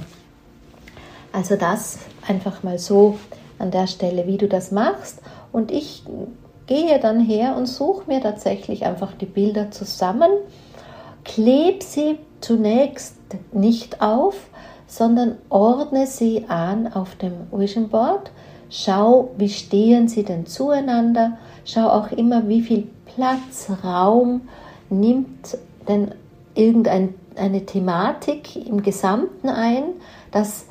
Also 1.32 1.56
das 1.56 1.98
einfach 2.28 2.62
mal 2.62 2.78
so 2.78 3.18
an 3.58 3.70
der 3.70 3.86
Stelle, 3.86 4.26
wie 4.26 4.36
du 4.36 4.48
das 4.48 4.70
machst. 4.70 5.20
Und 5.52 5.70
ich 5.70 6.04
gehe 6.66 6.98
dann 7.00 7.20
her 7.20 7.56
und 7.56 7.66
suche 7.66 8.04
mir 8.06 8.20
tatsächlich 8.20 8.84
einfach 8.86 9.12
die 9.14 9.26
Bilder 9.26 9.70
zusammen, 9.70 10.30
klebe 11.24 11.84
sie 11.84 12.18
zunächst 12.40 13.16
nicht 13.52 14.00
auf, 14.00 14.34
sondern 14.86 15.38
ordne 15.48 16.06
sie 16.06 16.44
an 16.48 16.92
auf 16.92 17.14
dem 17.16 17.32
Vision 17.50 17.88
Board. 17.88 18.30
Schau, 18.68 19.30
wie 19.36 19.48
stehen 19.48 20.08
sie 20.08 20.22
denn 20.22 20.46
zueinander. 20.46 21.38
Schau 21.64 21.88
auch 21.88 22.10
immer, 22.10 22.48
wie 22.48 22.62
viel 22.62 22.88
Platz, 23.14 23.70
Raum 23.84 24.42
nimmt 24.90 25.58
denn 25.88 26.12
irgendeine 26.54 27.66
Thematik 27.66 28.56
im 28.56 28.82
Gesamten 28.82 29.48
ein. 29.48 29.84
Das 30.30 30.66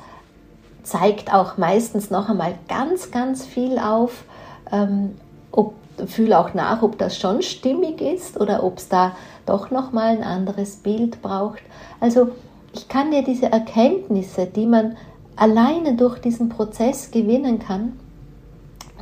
zeigt 0.82 1.32
auch 1.32 1.58
meistens 1.58 2.10
noch 2.10 2.28
einmal 2.28 2.54
ganz, 2.68 3.10
ganz 3.10 3.44
viel 3.44 3.78
auf, 3.78 4.24
ähm, 4.70 5.16
ob 5.52 5.74
fühle 6.06 6.38
auch 6.38 6.54
nach, 6.54 6.82
ob 6.82 6.98
das 6.98 7.18
schon 7.18 7.42
stimmig 7.42 8.00
ist 8.00 8.40
oder 8.40 8.62
ob 8.62 8.78
es 8.78 8.88
da 8.88 9.12
doch 9.46 9.70
noch 9.70 9.92
mal 9.92 10.08
ein 10.08 10.22
anderes 10.22 10.76
Bild 10.76 11.22
braucht. 11.22 11.62
Also 12.00 12.30
ich 12.74 12.88
kann 12.88 13.10
dir 13.10 13.22
diese 13.22 13.50
Erkenntnisse, 13.52 14.46
die 14.46 14.66
man 14.66 14.96
alleine 15.36 15.94
durch 15.94 16.18
diesen 16.20 16.48
Prozess 16.48 17.10
gewinnen 17.10 17.58
kann, 17.58 17.98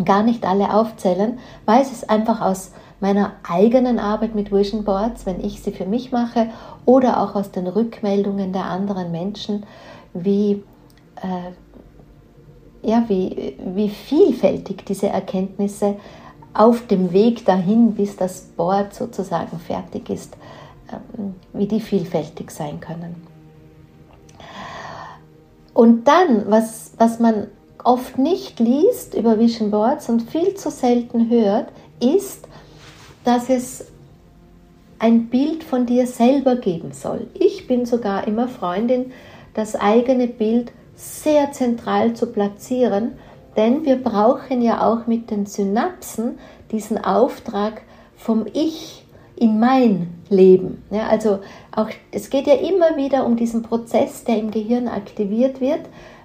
gar 0.04 0.22
nicht 0.22 0.44
alle 0.44 0.74
aufzählen, 0.74 1.38
weil 1.66 1.82
es 1.82 2.08
einfach 2.08 2.40
aus 2.40 2.72
meiner 3.00 3.32
eigenen 3.48 3.98
Arbeit 3.98 4.34
mit 4.34 4.52
Vision 4.52 4.84
Boards, 4.84 5.26
wenn 5.26 5.42
ich 5.42 5.62
sie 5.62 5.72
für 5.72 5.86
mich 5.86 6.12
mache, 6.12 6.48
oder 6.84 7.22
auch 7.22 7.34
aus 7.34 7.50
den 7.50 7.66
Rückmeldungen 7.66 8.52
der 8.52 8.64
anderen 8.64 9.10
Menschen, 9.10 9.64
wie, 10.12 10.62
äh, 11.16 11.52
ja, 12.82 13.04
wie, 13.08 13.56
wie 13.74 13.88
vielfältig 13.88 14.84
diese 14.86 15.08
Erkenntnisse 15.08 15.96
auf 16.52 16.86
dem 16.86 17.12
Weg 17.12 17.44
dahin, 17.44 17.94
bis 17.94 18.16
das 18.16 18.42
Board 18.56 18.94
sozusagen 18.94 19.58
fertig 19.58 20.10
ist, 20.10 20.36
ähm, 20.92 21.34
wie 21.52 21.66
die 21.66 21.80
vielfältig 21.80 22.50
sein 22.50 22.80
können. 22.80 23.16
Und 25.72 26.08
dann, 26.08 26.50
was, 26.50 26.92
was 26.98 27.20
man 27.20 27.46
oft 27.84 28.18
nicht 28.18 28.60
liest 28.60 29.14
über 29.14 29.38
Vision 29.38 29.70
Boards 29.70 30.08
und 30.08 30.22
viel 30.22 30.54
zu 30.54 30.70
selten 30.70 31.30
hört, 31.30 31.68
ist, 32.00 32.46
dass 33.24 33.48
es 33.48 33.86
ein 34.98 35.28
Bild 35.28 35.64
von 35.64 35.86
dir 35.86 36.06
selber 36.06 36.56
geben 36.56 36.92
soll. 36.92 37.28
Ich 37.34 37.66
bin 37.66 37.86
sogar 37.86 38.26
immer 38.26 38.48
Freundin, 38.48 39.12
das 39.54 39.74
eigene 39.74 40.26
Bild 40.26 40.72
sehr 40.94 41.52
zentral 41.52 42.12
zu 42.12 42.26
platzieren, 42.26 43.12
denn 43.60 43.84
wir 43.84 43.96
brauchen 43.96 44.62
ja 44.62 44.80
auch 44.86 45.06
mit 45.06 45.30
den 45.30 45.44
Synapsen 45.44 46.38
diesen 46.70 46.96
Auftrag 46.96 47.82
vom 48.16 48.46
Ich 48.54 49.04
in 49.36 49.60
mein 49.60 50.14
Leben. 50.30 50.82
Ja, 50.90 51.08
also 51.08 51.40
auch, 51.76 51.88
es 52.10 52.30
geht 52.30 52.46
ja 52.46 52.54
immer 52.54 52.96
wieder 52.96 53.26
um 53.26 53.36
diesen 53.36 53.62
Prozess, 53.62 54.24
der 54.24 54.38
im 54.38 54.50
Gehirn 54.50 54.88
aktiviert 54.88 55.60
wird. 55.60 55.80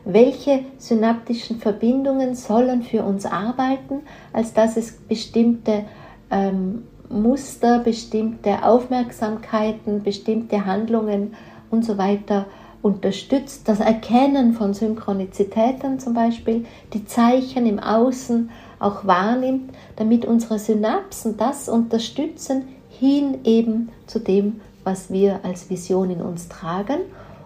Welche 0.06 0.62
synaptischen 0.78 1.60
Verbindungen 1.60 2.36
sollen 2.36 2.84
für 2.84 3.04
uns 3.04 3.26
arbeiten, 3.26 4.04
als 4.32 4.54
dass 4.54 4.78
es 4.78 4.94
bestimmte 4.94 5.84
ähm, 6.32 6.84
Muster, 7.10 7.80
bestimmte 7.80 8.64
Aufmerksamkeiten, 8.64 10.04
bestimmte 10.04 10.66
Handlungen 10.66 11.34
und 11.70 11.84
so 11.84 11.98
weiter 11.98 12.46
unterstützt. 12.86 13.68
Das 13.68 13.80
Erkennen 13.80 14.54
von 14.54 14.76
Synchronizitäten 14.76 16.00
zum 16.00 16.14
Beispiel, 16.14 16.66
die 16.94 17.04
Zeichen 17.04 17.66
im 17.66 17.80
Außen 17.80 18.52
auch 18.78 19.08
wahrnimmt, 19.08 19.72
damit 19.96 20.24
unsere 20.24 20.60
Synapsen 20.60 21.36
das 21.36 21.68
unterstützen 21.68 22.68
hin 22.90 23.40
eben 23.44 23.90
zu 24.06 24.20
dem, 24.20 24.62
was 24.84 25.12
wir 25.12 25.40
als 25.42 25.68
Vision 25.72 26.12
in 26.12 26.22
uns 26.22 26.48
tragen. 26.48 27.00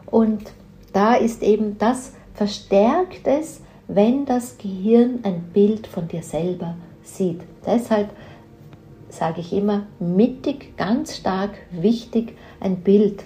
Und 0.07 0.51
da 0.91 1.15
ist 1.15 1.41
eben 1.41 1.77
das 1.77 2.11
verstärkt 2.33 3.25
es, 3.25 3.61
wenn 3.87 4.25
das 4.25 4.57
Gehirn 4.57 5.19
ein 5.23 5.43
Bild 5.53 5.87
von 5.87 6.09
dir 6.09 6.21
selber 6.21 6.75
sieht. 7.01 7.39
Deshalb 7.65 8.09
sage 9.07 9.39
ich 9.39 9.53
immer, 9.53 9.83
mittig, 9.99 10.75
ganz 10.75 11.15
stark 11.15 11.51
wichtig, 11.71 12.35
ein 12.59 12.81
Bild 12.81 13.23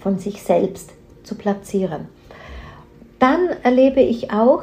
von 0.00 0.18
sich 0.18 0.42
selbst 0.42 0.97
zu 1.28 1.34
platzieren. 1.34 2.08
Dann 3.18 3.50
erlebe 3.62 4.00
ich 4.00 4.32
auch, 4.32 4.62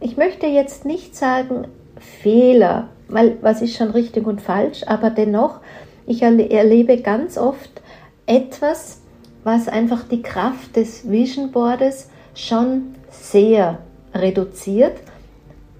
ich 0.00 0.16
möchte 0.16 0.46
jetzt 0.46 0.84
nicht 0.84 1.14
sagen 1.14 1.66
Fehler, 1.98 2.88
weil 3.08 3.36
was 3.42 3.60
ist 3.60 3.76
schon 3.76 3.90
richtig 3.90 4.26
und 4.26 4.40
falsch, 4.40 4.84
aber 4.86 5.10
dennoch, 5.10 5.60
ich 6.06 6.22
erlebe 6.22 7.02
ganz 7.02 7.36
oft 7.36 7.82
etwas, 8.26 9.00
was 9.44 9.68
einfach 9.68 10.04
die 10.04 10.22
Kraft 10.22 10.76
des 10.76 11.10
Vision 11.10 11.50
Boards 11.50 12.08
schon 12.34 12.94
sehr 13.10 13.78
reduziert, 14.14 14.96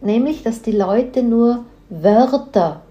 nämlich 0.00 0.42
dass 0.42 0.62
die 0.62 0.72
Leute 0.72 1.22
nur 1.22 1.64
Wörter 1.88 2.82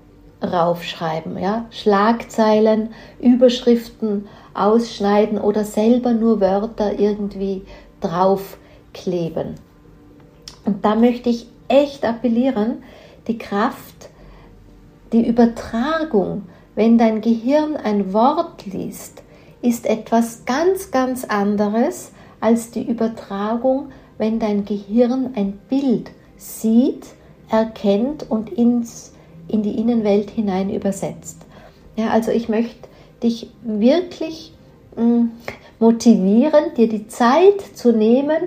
raufschreiben, 0.42 1.38
ja? 1.38 1.66
Schlagzeilen, 1.72 2.90
Überschriften 3.20 4.28
ausschneiden 4.58 5.40
oder 5.40 5.64
selber 5.64 6.14
nur 6.14 6.40
Wörter 6.40 7.00
irgendwie 7.00 7.64
draufkleben. 8.02 9.56
Und 10.66 10.84
da 10.84 10.96
möchte 10.96 11.30
ich 11.30 11.48
echt 11.68 12.06
appellieren, 12.06 12.84
die 13.28 13.38
Kraft, 13.38 14.10
die 15.12 15.26
Übertragung, 15.26 16.44
wenn 16.76 16.98
dein 16.98 17.22
Gehirn 17.22 17.76
ein 17.76 18.14
Wort 18.14 18.66
liest, 18.66 19.24
ist 19.62 19.86
etwas 19.86 20.46
ganz, 20.46 20.92
ganz 20.92 21.26
anderes 21.26 22.12
als 22.40 22.72
die 22.72 22.84
Übertragung, 22.84 23.92
wenn 24.18 24.40
dein 24.40 24.66
Gehirn 24.66 25.32
ein 25.36 25.60
Bild 25.70 26.12
sieht, 26.38 27.08
erkennt 27.50 28.30
und 28.30 28.50
ins 28.50 29.14
in 29.48 29.64
die 29.64 29.80
Innenwelt 29.80 30.30
hinein 30.30 30.70
übersetzt. 30.70 31.46
Ja, 31.96 32.10
also 32.10 32.32
ich 32.32 32.50
möchte 32.50 32.87
dich 33.24 33.50
wirklich 33.64 34.54
mm, 34.96 35.26
motivieren, 35.80 36.74
dir 36.76 36.88
die 36.88 37.08
Zeit 37.08 37.62
zu 37.74 37.92
nehmen 37.92 38.38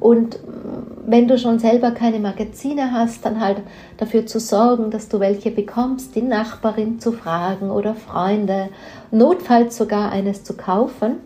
und 0.00 0.34
mm, 0.34 0.78
wenn 1.06 1.26
du 1.26 1.38
schon 1.38 1.58
selber 1.58 1.92
keine 1.92 2.18
Magazine 2.18 2.92
hast, 2.92 3.24
dann 3.24 3.40
halt 3.40 3.62
dafür 3.96 4.26
zu 4.26 4.40
sorgen, 4.40 4.90
dass 4.90 5.08
du 5.08 5.20
welche 5.20 5.50
bekommst, 5.50 6.14
die 6.14 6.22
Nachbarin 6.22 7.00
zu 7.00 7.12
fragen 7.12 7.70
oder 7.70 7.94
Freunde, 7.94 8.68
notfalls 9.10 9.76
sogar 9.76 10.12
eines 10.12 10.44
zu 10.44 10.54
kaufen. 10.54 11.16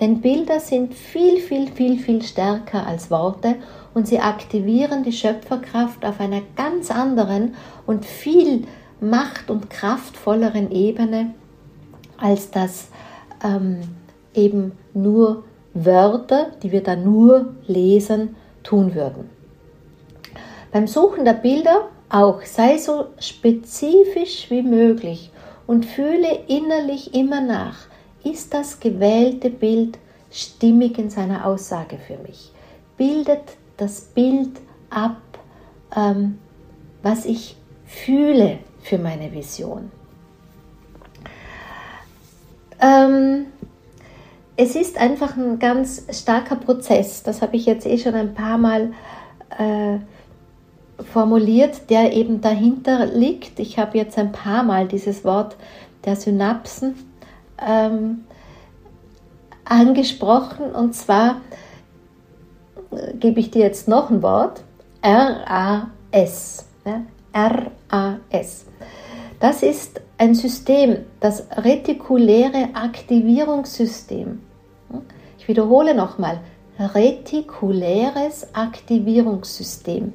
Denn 0.00 0.20
Bilder 0.20 0.60
sind 0.60 0.94
viel, 0.94 1.38
viel, 1.38 1.68
viel, 1.68 1.98
viel 1.98 2.22
stärker 2.22 2.86
als 2.86 3.10
Worte 3.10 3.56
und 3.94 4.06
sie 4.06 4.20
aktivieren 4.20 5.02
die 5.02 5.12
Schöpferkraft 5.12 6.04
auf 6.04 6.20
einer 6.20 6.42
ganz 6.56 6.90
anderen 6.90 7.54
und 7.86 8.04
viel 8.04 8.64
macht- 9.00 9.50
und 9.50 9.70
kraftvolleren 9.70 10.70
Ebene, 10.70 11.34
als 12.18 12.50
das 12.50 12.88
ähm, 13.44 13.80
eben 14.34 14.72
nur 14.94 15.44
Wörter, 15.74 16.52
die 16.62 16.72
wir 16.72 16.82
dann 16.82 17.04
nur 17.04 17.54
lesen, 17.66 18.36
tun 18.62 18.94
würden. 18.94 19.30
Beim 20.72 20.86
Suchen 20.86 21.24
der 21.24 21.34
Bilder 21.34 21.88
auch 22.10 22.42
sei 22.42 22.78
so 22.78 23.06
spezifisch 23.18 24.50
wie 24.50 24.62
möglich 24.62 25.30
und 25.66 25.86
fühle 25.86 26.40
innerlich 26.48 27.14
immer 27.14 27.40
nach, 27.40 27.76
ist 28.24 28.52
das 28.54 28.80
gewählte 28.80 29.50
Bild 29.50 29.98
stimmig 30.30 30.98
in 30.98 31.10
seiner 31.10 31.46
Aussage 31.46 31.98
für 31.98 32.18
mich? 32.18 32.52
Bildet 32.96 33.42
das 33.76 34.00
Bild 34.00 34.60
ab, 34.90 35.20
ähm, 35.94 36.38
was 37.02 37.24
ich 37.24 37.56
fühle 37.86 38.58
für 38.80 38.98
meine 38.98 39.32
Vision. 39.32 39.90
Ähm, 42.80 43.46
es 44.56 44.74
ist 44.74 44.98
einfach 44.98 45.36
ein 45.36 45.58
ganz 45.58 46.04
starker 46.10 46.56
Prozess, 46.56 47.22
das 47.22 47.42
habe 47.42 47.56
ich 47.56 47.66
jetzt 47.66 47.86
eh 47.86 47.98
schon 47.98 48.14
ein 48.14 48.34
paar 48.34 48.58
Mal 48.58 48.92
äh, 49.56 49.98
formuliert, 51.04 51.90
der 51.90 52.12
eben 52.12 52.40
dahinter 52.40 53.06
liegt. 53.06 53.60
Ich 53.60 53.78
habe 53.78 53.96
jetzt 53.96 54.18
ein 54.18 54.32
paar 54.32 54.62
Mal 54.62 54.88
dieses 54.88 55.24
Wort 55.24 55.56
der 56.04 56.16
Synapsen 56.16 56.94
ähm, 57.64 58.24
angesprochen 59.64 60.72
und 60.72 60.94
zwar 60.94 61.40
äh, 62.90 63.14
gebe 63.14 63.40
ich 63.40 63.50
dir 63.50 63.62
jetzt 63.62 63.88
noch 63.88 64.10
ein 64.10 64.22
Wort, 64.22 64.62
RAS. 65.02 66.66
Ja? 66.84 67.02
RAS. 67.32 68.66
Das 69.40 69.62
ist 69.62 70.00
ein 70.18 70.34
System, 70.34 71.04
das 71.20 71.46
retikuläre 71.52 72.70
Aktivierungssystem. 72.74 74.40
Ich 75.38 75.46
wiederhole 75.46 75.94
nochmal, 75.94 76.40
retikuläres 76.78 78.48
Aktivierungssystem. 78.52 80.12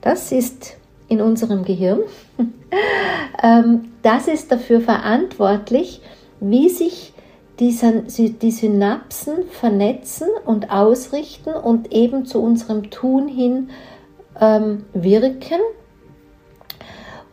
Das 0.00 0.32
ist 0.32 0.76
in 1.08 1.20
unserem 1.20 1.64
Gehirn. 1.64 2.00
Ähm, 3.42 3.92
das 4.02 4.28
ist 4.28 4.52
dafür 4.52 4.80
verantwortlich, 4.80 6.00
wie 6.40 6.68
sich 6.68 7.12
die 7.58 7.70
Synapsen 7.70 9.34
vernetzen 9.50 10.28
und 10.46 10.70
ausrichten 10.70 11.52
und 11.52 11.92
eben 11.92 12.24
zu 12.24 12.40
unserem 12.40 12.90
Tun 12.90 13.28
hin 13.28 13.70
ähm, 14.40 14.84
wirken 14.94 15.60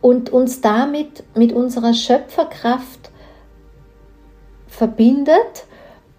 und 0.00 0.30
uns 0.30 0.60
damit 0.60 1.24
mit 1.34 1.52
unserer 1.52 1.94
Schöpferkraft 1.94 3.10
verbindet, 4.68 5.66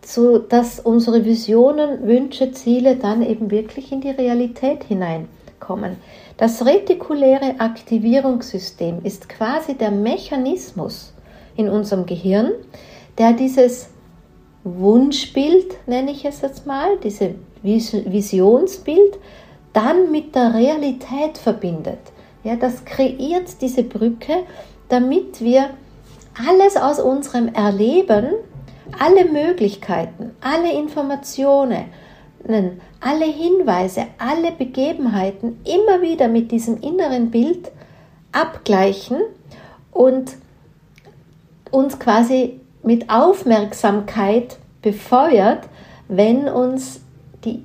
so 0.05 0.37
dass 0.37 0.79
unsere 0.79 1.25
Visionen, 1.25 2.07
Wünsche, 2.07 2.51
Ziele 2.51 2.95
dann 2.95 3.21
eben 3.21 3.49
wirklich 3.49 3.91
in 3.91 4.01
die 4.01 4.09
Realität 4.09 4.83
hineinkommen. 4.83 5.97
Das 6.37 6.65
retikuläre 6.65 7.59
Aktivierungssystem 7.59 8.99
ist 9.03 9.29
quasi 9.29 9.75
der 9.75 9.91
Mechanismus 9.91 11.13
in 11.55 11.69
unserem 11.69 12.05
Gehirn, 12.05 12.51
der 13.17 13.33
dieses 13.33 13.89
Wunschbild, 14.63 15.75
nenne 15.87 16.11
ich 16.11 16.25
es 16.25 16.41
jetzt 16.41 16.65
mal, 16.65 16.97
dieses 17.03 17.31
Visionsbild, 17.63 19.17
dann 19.73 20.11
mit 20.11 20.35
der 20.35 20.53
Realität 20.53 21.37
verbindet. 21.37 21.99
Ja, 22.43 22.55
das 22.55 22.85
kreiert 22.85 23.61
diese 23.61 23.83
Brücke, 23.83 24.43
damit 24.89 25.41
wir 25.41 25.69
alles 26.47 26.75
aus 26.75 26.99
unserem 26.99 27.49
Erleben, 27.49 28.27
alle 28.99 29.25
Möglichkeiten, 29.25 30.31
alle 30.41 30.73
Informationen, 30.73 31.85
alle 32.99 33.25
Hinweise, 33.25 34.07
alle 34.17 34.51
Begebenheiten 34.51 35.59
immer 35.65 36.01
wieder 36.01 36.27
mit 36.27 36.51
diesem 36.51 36.81
inneren 36.81 37.29
Bild 37.29 37.71
abgleichen 38.31 39.17
und 39.91 40.35
uns 41.69 41.99
quasi 41.99 42.59
mit 42.83 43.09
Aufmerksamkeit 43.09 44.57
befeuert, 44.81 45.67
wenn 46.07 46.47
uns 46.47 47.01
die, 47.45 47.63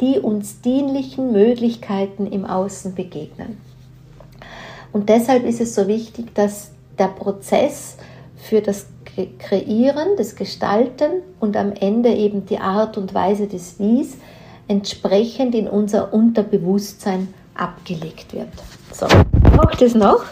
die 0.00 0.18
uns 0.18 0.60
dienlichen 0.60 1.32
Möglichkeiten 1.32 2.26
im 2.26 2.44
Außen 2.44 2.94
begegnen. 2.94 3.67
Und 4.92 5.08
deshalb 5.08 5.44
ist 5.44 5.60
es 5.60 5.74
so 5.74 5.86
wichtig, 5.86 6.34
dass 6.34 6.70
der 6.98 7.08
Prozess 7.08 7.96
für 8.36 8.60
das 8.60 8.86
Kreieren, 9.38 10.16
das 10.16 10.36
Gestalten 10.36 11.22
und 11.40 11.56
am 11.56 11.72
Ende 11.72 12.10
eben 12.10 12.46
die 12.46 12.58
Art 12.58 12.96
und 12.96 13.14
Weise 13.14 13.48
des 13.48 13.78
Wies 13.78 14.16
entsprechend 14.68 15.54
in 15.54 15.66
unser 15.66 16.12
Unterbewusstsein 16.12 17.34
abgelegt 17.54 18.32
wird. 18.32 18.48
So, 18.92 19.06
braucht 19.42 19.82
es 19.82 19.94
noch. 19.94 20.24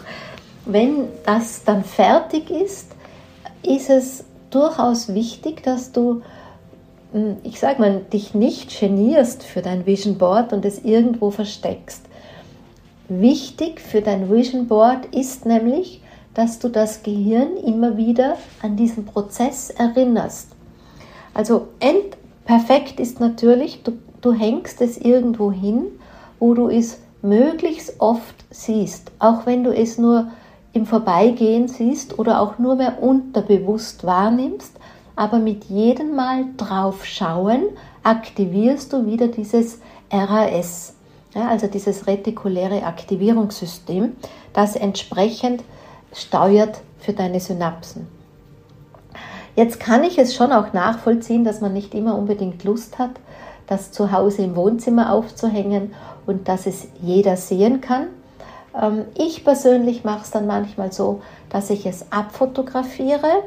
Wenn 0.65 1.07
das 1.25 1.63
dann 1.63 1.83
fertig 1.83 2.49
ist, 2.49 2.87
ist 3.63 3.89
es 3.89 4.23
durchaus 4.49 5.13
wichtig, 5.13 5.63
dass 5.63 5.91
du, 5.91 6.21
hm, 7.11 7.37
ich 7.43 7.59
sage 7.59 7.81
mal, 7.81 8.01
dich 8.13 8.33
nicht 8.33 8.79
genierst 8.79 9.43
für 9.43 9.61
dein 9.61 9.85
Vision 9.85 10.17
Board 10.17 10.53
und 10.53 10.63
es 10.65 10.83
irgendwo 10.83 11.31
versteckst. 11.31 12.06
Wichtig 13.09 13.79
für 13.79 14.01
dein 14.01 14.29
Vision 14.29 14.67
Board 14.67 15.05
ist 15.15 15.45
nämlich, 15.45 16.01
dass 16.33 16.59
du 16.59 16.67
das 16.67 17.03
Gehirn 17.03 17.55
immer 17.55 17.95
wieder 17.95 18.35
an 18.61 18.75
diesen 18.75 19.05
Prozess 19.05 19.69
erinnerst. 19.69 20.49
Also 21.33 21.69
perfekt 22.45 22.99
ist 22.99 23.21
natürlich, 23.21 23.81
du, 23.83 23.93
du 24.19 24.33
hängst 24.33 24.81
es 24.81 24.97
irgendwo 24.97 25.53
hin, 25.53 25.85
wo 26.39 26.53
du 26.53 26.67
es 26.67 26.99
möglichst 27.21 27.99
oft 27.99 28.35
siehst, 28.49 29.11
auch 29.19 29.45
wenn 29.45 29.63
du 29.63 29.73
es 29.73 29.97
nur 29.97 30.27
im 30.73 30.85
Vorbeigehen 30.85 31.69
siehst 31.69 32.19
oder 32.19 32.41
auch 32.41 32.59
nur 32.59 32.75
mehr 32.75 33.01
unterbewusst 33.01 34.03
wahrnimmst, 34.03 34.73
aber 35.15 35.39
mit 35.39 35.63
jedem 35.65 36.13
Mal 36.13 36.45
drauf 36.57 37.05
schauen 37.05 37.63
aktivierst 38.03 38.91
du 38.91 39.05
wieder 39.05 39.29
dieses 39.29 39.79
RAS, 40.11 40.96
ja, 41.37 41.47
also 41.47 41.67
dieses 41.67 42.07
retikuläre 42.07 42.83
Aktivierungssystem, 42.83 44.15
das 44.53 44.75
entsprechend 44.75 45.63
steuert 46.11 46.81
für 46.97 47.13
deine 47.13 47.39
Synapsen. 47.39 48.07
Jetzt 49.55 49.79
kann 49.79 50.03
ich 50.03 50.17
es 50.17 50.33
schon 50.33 50.51
auch 50.51 50.73
nachvollziehen, 50.73 51.43
dass 51.43 51.61
man 51.61 51.73
nicht 51.73 51.93
immer 51.93 52.17
unbedingt 52.17 52.63
Lust 52.63 52.97
hat, 52.97 53.11
das 53.67 53.91
zu 53.91 54.11
Hause 54.11 54.43
im 54.43 54.55
Wohnzimmer 54.55 55.13
aufzuhängen 55.13 55.93
und 56.25 56.47
dass 56.47 56.65
es 56.65 56.87
jeder 57.01 57.37
sehen 57.37 57.81
kann. 57.81 58.07
Ähm, 58.79 59.05
ich 59.15 59.43
persönlich 59.43 60.03
mache 60.03 60.23
es 60.23 60.31
dann 60.31 60.47
manchmal 60.47 60.91
so, 60.91 61.21
dass 61.49 61.69
ich 61.69 61.85
es 61.85 62.11
abfotografiere 62.11 63.43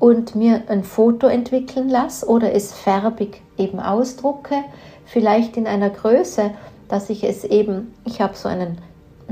und 0.00 0.34
mir 0.34 0.62
ein 0.68 0.82
Foto 0.82 1.28
entwickeln 1.28 1.88
lasse 1.88 2.26
oder 2.26 2.52
es 2.52 2.72
färbig 2.72 3.42
eben 3.56 3.78
ausdrucke, 3.78 4.56
vielleicht 5.04 5.56
in 5.56 5.66
einer 5.68 5.90
Größe, 5.90 6.50
dass 6.88 7.10
ich 7.10 7.24
es 7.24 7.44
eben, 7.44 7.94
ich 8.04 8.20
habe 8.20 8.34
so 8.34 8.48
einen, 8.48 8.78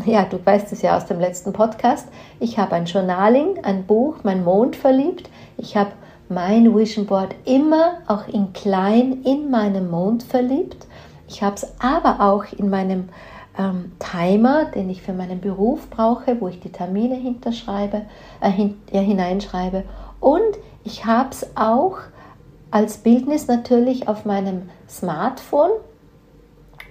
ja, 0.05 0.25
du 0.25 0.45
weißt 0.45 0.73
es 0.73 0.83
ja 0.83 0.97
aus 0.97 1.07
dem 1.07 1.21
letzten 1.21 1.53
Podcast, 1.53 2.09
ich 2.40 2.59
habe 2.59 2.75
ein 2.75 2.87
Journaling, 2.87 3.64
ein 3.64 3.85
Buch, 3.87 4.16
mein 4.23 4.45
Mond 4.45 4.77
verliebt, 4.77 5.31
ich 5.57 5.77
habe 5.77 5.92
mein 6.29 6.75
Vision 6.75 7.07
Board 7.07 7.35
immer 7.45 7.99
auch 8.07 8.27
in 8.29 8.53
klein 8.53 9.23
in 9.23 9.51
meinem 9.51 9.90
Mond 9.90 10.23
verliebt. 10.23 10.87
Ich 11.29 11.42
habe 11.42 11.57
es 11.57 11.66
aber 11.81 12.21
auch 12.21 12.45
in 12.53 12.69
meinem 12.69 13.09
ähm, 13.59 13.92
Timer, 13.99 14.66
den 14.66 14.90
ich 14.90 15.03
für 15.03 15.12
meinen 15.12 15.40
Beruf 15.40 15.88
brauche, 15.88 16.40
wo 16.40 16.49
ich 16.49 16.61
die 16.61 16.73
Termine 16.73 17.16
hinterschreibe, 17.16 18.03
äh, 18.40 18.51
hin, 18.51 18.77
ja, 18.92 19.01
hineinschreibe. 19.01 19.85
Und 20.21 20.59
ich 20.85 21.05
habe 21.05 21.31
es 21.31 21.47
auch 21.57 21.99
als 22.71 22.99
Bildnis 22.99 23.49
natürlich 23.49 24.09
auf 24.09 24.25
meinem 24.25 24.69
Smartphone 24.88 25.71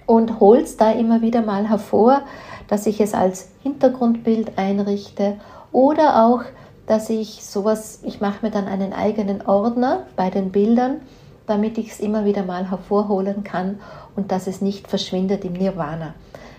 und 0.06 0.40
hole 0.40 0.62
es 0.62 0.76
da 0.76 0.92
immer 0.92 1.20
wieder 1.20 1.42
mal 1.42 1.68
hervor, 1.68 2.22
dass 2.68 2.86
ich 2.86 3.00
es 3.00 3.14
als 3.14 3.48
Hintergrundbild 3.62 4.56
einrichte 4.56 5.36
oder 5.72 6.24
auch, 6.24 6.42
dass 6.86 7.10
ich 7.10 7.44
sowas, 7.44 8.00
ich 8.02 8.20
mache 8.20 8.46
mir 8.46 8.50
dann 8.50 8.66
einen 8.66 8.92
eigenen 8.92 9.46
Ordner 9.46 10.04
bei 10.14 10.30
den 10.30 10.52
Bildern, 10.52 11.00
damit 11.46 11.78
ich 11.78 11.92
es 11.92 12.00
immer 12.00 12.24
wieder 12.24 12.44
mal 12.44 12.70
hervorholen 12.70 13.44
kann 13.44 13.80
und 14.14 14.32
dass 14.32 14.46
es 14.46 14.60
nicht 14.60 14.88
verschwindet 14.88 15.44
im 15.44 15.52
Nirvana. 15.52 16.14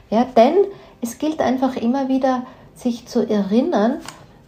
Ja, 0.10 0.26
denn 0.36 0.56
es 1.02 1.18
gilt 1.18 1.42
einfach 1.42 1.76
immer 1.76 2.08
wieder, 2.08 2.44
sich 2.76 3.08
zu 3.08 3.28
erinnern, 3.28 3.98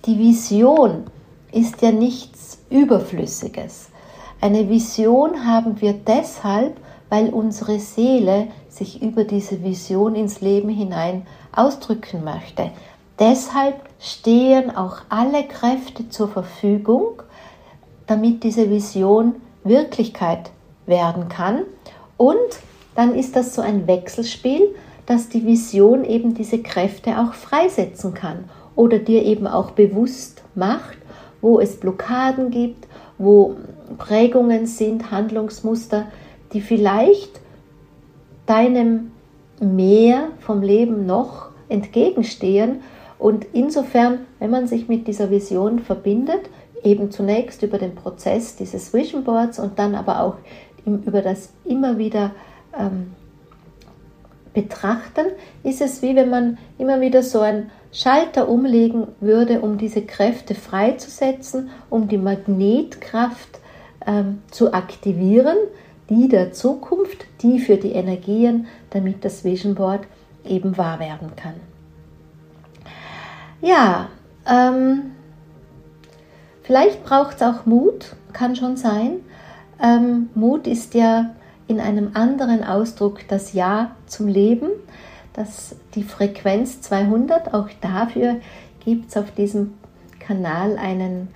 die 0.05 0.17
Vision 0.17 1.05
ist 1.51 1.81
ja 1.81 1.91
nichts 1.91 2.59
Überflüssiges. 2.69 3.89
Eine 4.39 4.69
Vision 4.69 5.45
haben 5.45 5.81
wir 5.81 5.93
deshalb, 5.93 6.77
weil 7.09 7.29
unsere 7.29 7.79
Seele 7.79 8.47
sich 8.69 9.01
über 9.01 9.23
diese 9.23 9.63
Vision 9.63 10.15
ins 10.15 10.41
Leben 10.41 10.69
hinein 10.69 11.25
ausdrücken 11.51 12.23
möchte. 12.23 12.71
Deshalb 13.19 13.75
stehen 13.99 14.75
auch 14.75 14.99
alle 15.09 15.43
Kräfte 15.43 16.09
zur 16.09 16.29
Verfügung, 16.29 17.21
damit 18.07 18.43
diese 18.43 18.69
Vision 18.69 19.35
Wirklichkeit 19.63 20.51
werden 20.85 21.27
kann. 21.27 21.63
Und 22.17 22.37
dann 22.95 23.15
ist 23.15 23.35
das 23.35 23.55
so 23.55 23.61
ein 23.61 23.87
Wechselspiel, 23.87 24.75
dass 25.05 25.29
die 25.29 25.45
Vision 25.45 26.05
eben 26.05 26.33
diese 26.33 26.61
Kräfte 26.61 27.19
auch 27.19 27.33
freisetzen 27.33 28.13
kann 28.13 28.45
oder 28.75 28.99
dir 28.99 29.23
eben 29.23 29.47
auch 29.47 29.71
bewusst 29.71 30.43
macht, 30.55 30.97
wo 31.41 31.59
es 31.59 31.79
Blockaden 31.79 32.51
gibt, 32.51 32.87
wo 33.17 33.55
Prägungen 33.97 34.65
sind, 34.65 35.11
Handlungsmuster, 35.11 36.05
die 36.53 36.61
vielleicht 36.61 37.41
deinem 38.49 39.11
Mehr 39.61 40.29
vom 40.39 40.61
Leben 40.61 41.05
noch 41.05 41.49
entgegenstehen. 41.67 42.81
Und 43.17 43.45
insofern, 43.53 44.19
wenn 44.39 44.49
man 44.49 44.67
sich 44.67 44.87
mit 44.87 45.07
dieser 45.07 45.29
Vision 45.29 45.79
verbindet, 45.79 46.49
eben 46.83 47.11
zunächst 47.11 47.61
über 47.63 47.77
den 47.77 47.95
Prozess 47.95 48.55
dieses 48.55 48.93
Vision 48.93 49.23
Boards 49.23 49.59
und 49.59 49.77
dann 49.77 49.95
aber 49.95 50.21
auch 50.21 50.35
über 50.85 51.21
das 51.21 51.49
immer 51.65 51.97
wieder 51.97 52.31
ähm, 52.77 53.11
betrachten, 54.53 55.27
ist 55.63 55.81
es 55.81 56.01
wie 56.01 56.15
wenn 56.15 56.29
man 56.29 56.57
immer 56.77 57.01
wieder 57.01 57.21
so 57.21 57.41
einen 57.41 57.69
Schalter 57.91 58.47
umlegen 58.47 59.07
würde, 59.19 59.61
um 59.61 59.77
diese 59.77 60.01
Kräfte 60.03 60.55
freizusetzen, 60.55 61.69
um 61.89 62.07
die 62.07 62.17
Magnetkraft 62.17 63.59
ähm, 64.05 64.41
zu 64.51 64.73
aktivieren, 64.73 65.57
die 66.09 66.27
der 66.27 66.51
Zukunft, 66.51 67.25
die 67.41 67.59
für 67.59 67.77
die 67.77 67.91
Energien, 67.91 68.67
damit 68.89 69.23
das 69.23 69.43
Vision 69.43 69.75
Board 69.75 70.01
eben 70.43 70.77
wahr 70.77 70.99
werden 70.99 71.35
kann. 71.35 71.55
Ja, 73.61 74.09
ähm, 74.47 75.11
vielleicht 76.63 77.03
braucht 77.03 77.35
es 77.35 77.41
auch 77.41 77.65
Mut, 77.65 78.15
kann 78.33 78.55
schon 78.55 78.77
sein. 78.77 79.19
Ähm, 79.81 80.29
Mut 80.33 80.65
ist 80.67 80.93
ja 80.93 81.31
in 81.67 81.79
einem 81.79 82.11
anderen 82.15 82.63
Ausdruck 82.63 83.27
das 83.27 83.53
Ja 83.53 83.95
zum 84.07 84.27
Leben, 84.27 84.69
das 85.33 85.75
die 85.93 86.03
Frequenz 86.03 86.81
200. 86.81 87.53
Auch 87.53 87.69
dafür 87.81 88.37
gibt 88.83 89.09
es 89.09 89.17
auf 89.17 89.31
diesem 89.31 89.73
Kanal 90.19 90.77
einen 90.77 91.29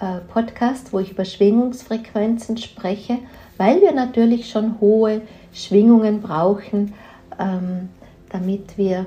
äh, 0.00 0.18
Podcast, 0.32 0.92
wo 0.92 0.98
ich 0.98 1.12
über 1.12 1.24
Schwingungsfrequenzen 1.24 2.56
spreche, 2.56 3.18
weil 3.58 3.82
wir 3.82 3.92
natürlich 3.92 4.48
schon 4.48 4.80
hohe 4.80 5.20
Schwingungen 5.52 6.22
brauchen, 6.22 6.94
ähm, 7.38 7.90
damit 8.30 8.78
wir 8.78 9.06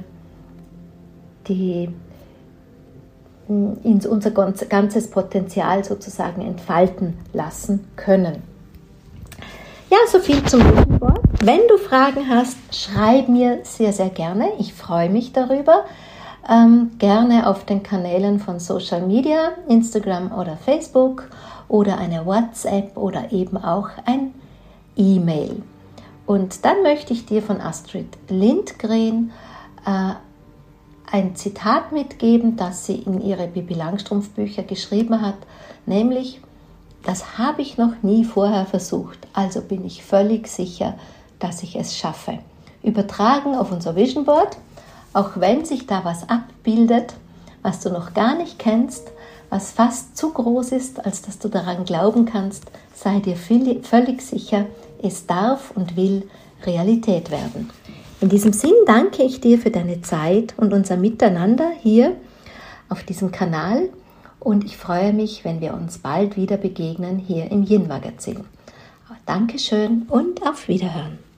die 1.48 1.90
in 3.48 4.02
unser 4.08 4.32
ganzes 4.32 5.10
Potenzial 5.10 5.84
sozusagen 5.84 6.42
entfalten 6.42 7.18
lassen 7.34 7.88
können. 7.96 8.44
Ja, 9.90 9.98
so 10.08 10.20
viel 10.20 10.42
zum 10.46 10.62
Vision 10.62 11.00
Board. 11.00 11.20
Wenn 11.44 11.68
du 11.68 11.78
Fragen 11.78 12.30
hast, 12.30 12.56
schreib 12.72 13.28
mir 13.28 13.60
sehr, 13.64 13.92
sehr 13.92 14.10
gerne. 14.10 14.52
Ich 14.58 14.74
freue 14.74 15.10
mich 15.10 15.34
darüber. 15.34 15.84
Ähm, 16.50 16.92
gerne 16.98 17.48
auf 17.48 17.66
den 17.66 17.84
Kanälen 17.84 18.40
von 18.40 18.60
Social 18.60 19.02
Media, 19.06 19.52
Instagram 19.68 20.32
oder 20.32 20.56
Facebook 20.56 21.28
oder 21.68 21.98
eine 21.98 22.26
WhatsApp 22.26 22.96
oder 22.96 23.34
eben 23.34 23.58
auch 23.58 23.90
ein 24.06 24.34
E-Mail. 24.96 25.62
Und 26.26 26.66
dann 26.66 26.84
möchte 26.84 27.14
ich 27.14 27.26
dir 27.26 27.42
von 27.42 27.60
Astrid 27.60 28.18
Lindgren 28.30 29.32
äh, 29.86 30.14
ein 31.12 31.36
Zitat 31.36 31.92
mitgeben, 31.92 32.56
das 32.56 32.86
sie 32.86 32.96
in 32.96 33.22
ihre 33.22 33.48
Bibi 33.48 33.74
Langstrumpf 33.74 34.30
Bücher 34.30 34.64
geschrieben 34.64 35.22
hat, 35.22 35.36
nämlich 35.86 36.40
das 37.04 37.38
habe 37.38 37.62
ich 37.62 37.78
noch 37.78 38.04
nie 38.04 38.24
vorher 38.24 38.66
versucht, 38.66 39.20
also 39.34 39.62
bin 39.62 39.84
ich 39.86 40.04
völlig 40.04 40.48
sicher, 40.48 40.94
dass 41.40 41.64
ich 41.64 41.76
es 41.76 41.98
schaffe. 41.98 42.40
Übertragen 42.84 43.56
auf 43.56 43.72
unser 43.72 43.96
Vision 43.96 44.24
Board, 44.24 44.58
auch 45.14 45.32
wenn 45.36 45.66
sich 45.66 45.88
da 45.88 46.06
was 46.06 46.30
abbildet, 46.30 47.16
was 47.62 47.80
du 47.80 47.90
noch 47.90 48.14
gar 48.14 48.36
nicht 48.36 48.60
kennst, 48.60 49.12
was 49.50 49.72
fast 49.72 50.16
zu 50.16 50.32
groß 50.32 50.72
ist, 50.72 51.06
als 51.06 51.22
dass 51.24 51.40
du 51.40 51.50
daran 51.50 51.84
glauben 51.84 52.26
kannst, 52.26 52.66
sei 52.96 53.20
dir 53.20 53.36
völlig 53.36 54.22
sicher, 54.22 54.66
es 55.04 55.28
darf 55.28 55.72
und 55.72 55.96
will 55.96 56.30
Realität 56.66 57.32
werden. 57.32 57.70
In 58.20 58.30
diesem 58.30 58.54
Sinn 58.54 58.76
danke 58.86 59.24
ich 59.24 59.42
dir 59.42 59.58
für 59.58 59.72
deine 59.72 60.02
Zeit 60.02 60.54
und 60.58 60.74
unser 60.74 60.98
Miteinander 60.98 61.72
hier 61.82 62.16
auf 62.90 63.04
diesem 63.04 63.32
Kanal 63.32 63.90
und 64.40 64.64
ich 64.64 64.78
freue 64.78 65.14
mich, 65.14 65.44
wenn 65.46 65.62
wir 65.62 65.74
uns 65.74 66.00
bald 66.00 66.36
wieder 66.36 66.58
begegnen 66.58 67.18
hier 67.18 67.52
im 67.52 67.64
Yin 67.64 67.88
Magazin. 67.88 68.44
Dankeschön 69.26 70.08
und 70.10 70.46
auf 70.46 70.68
Wiederhören. 70.68 71.31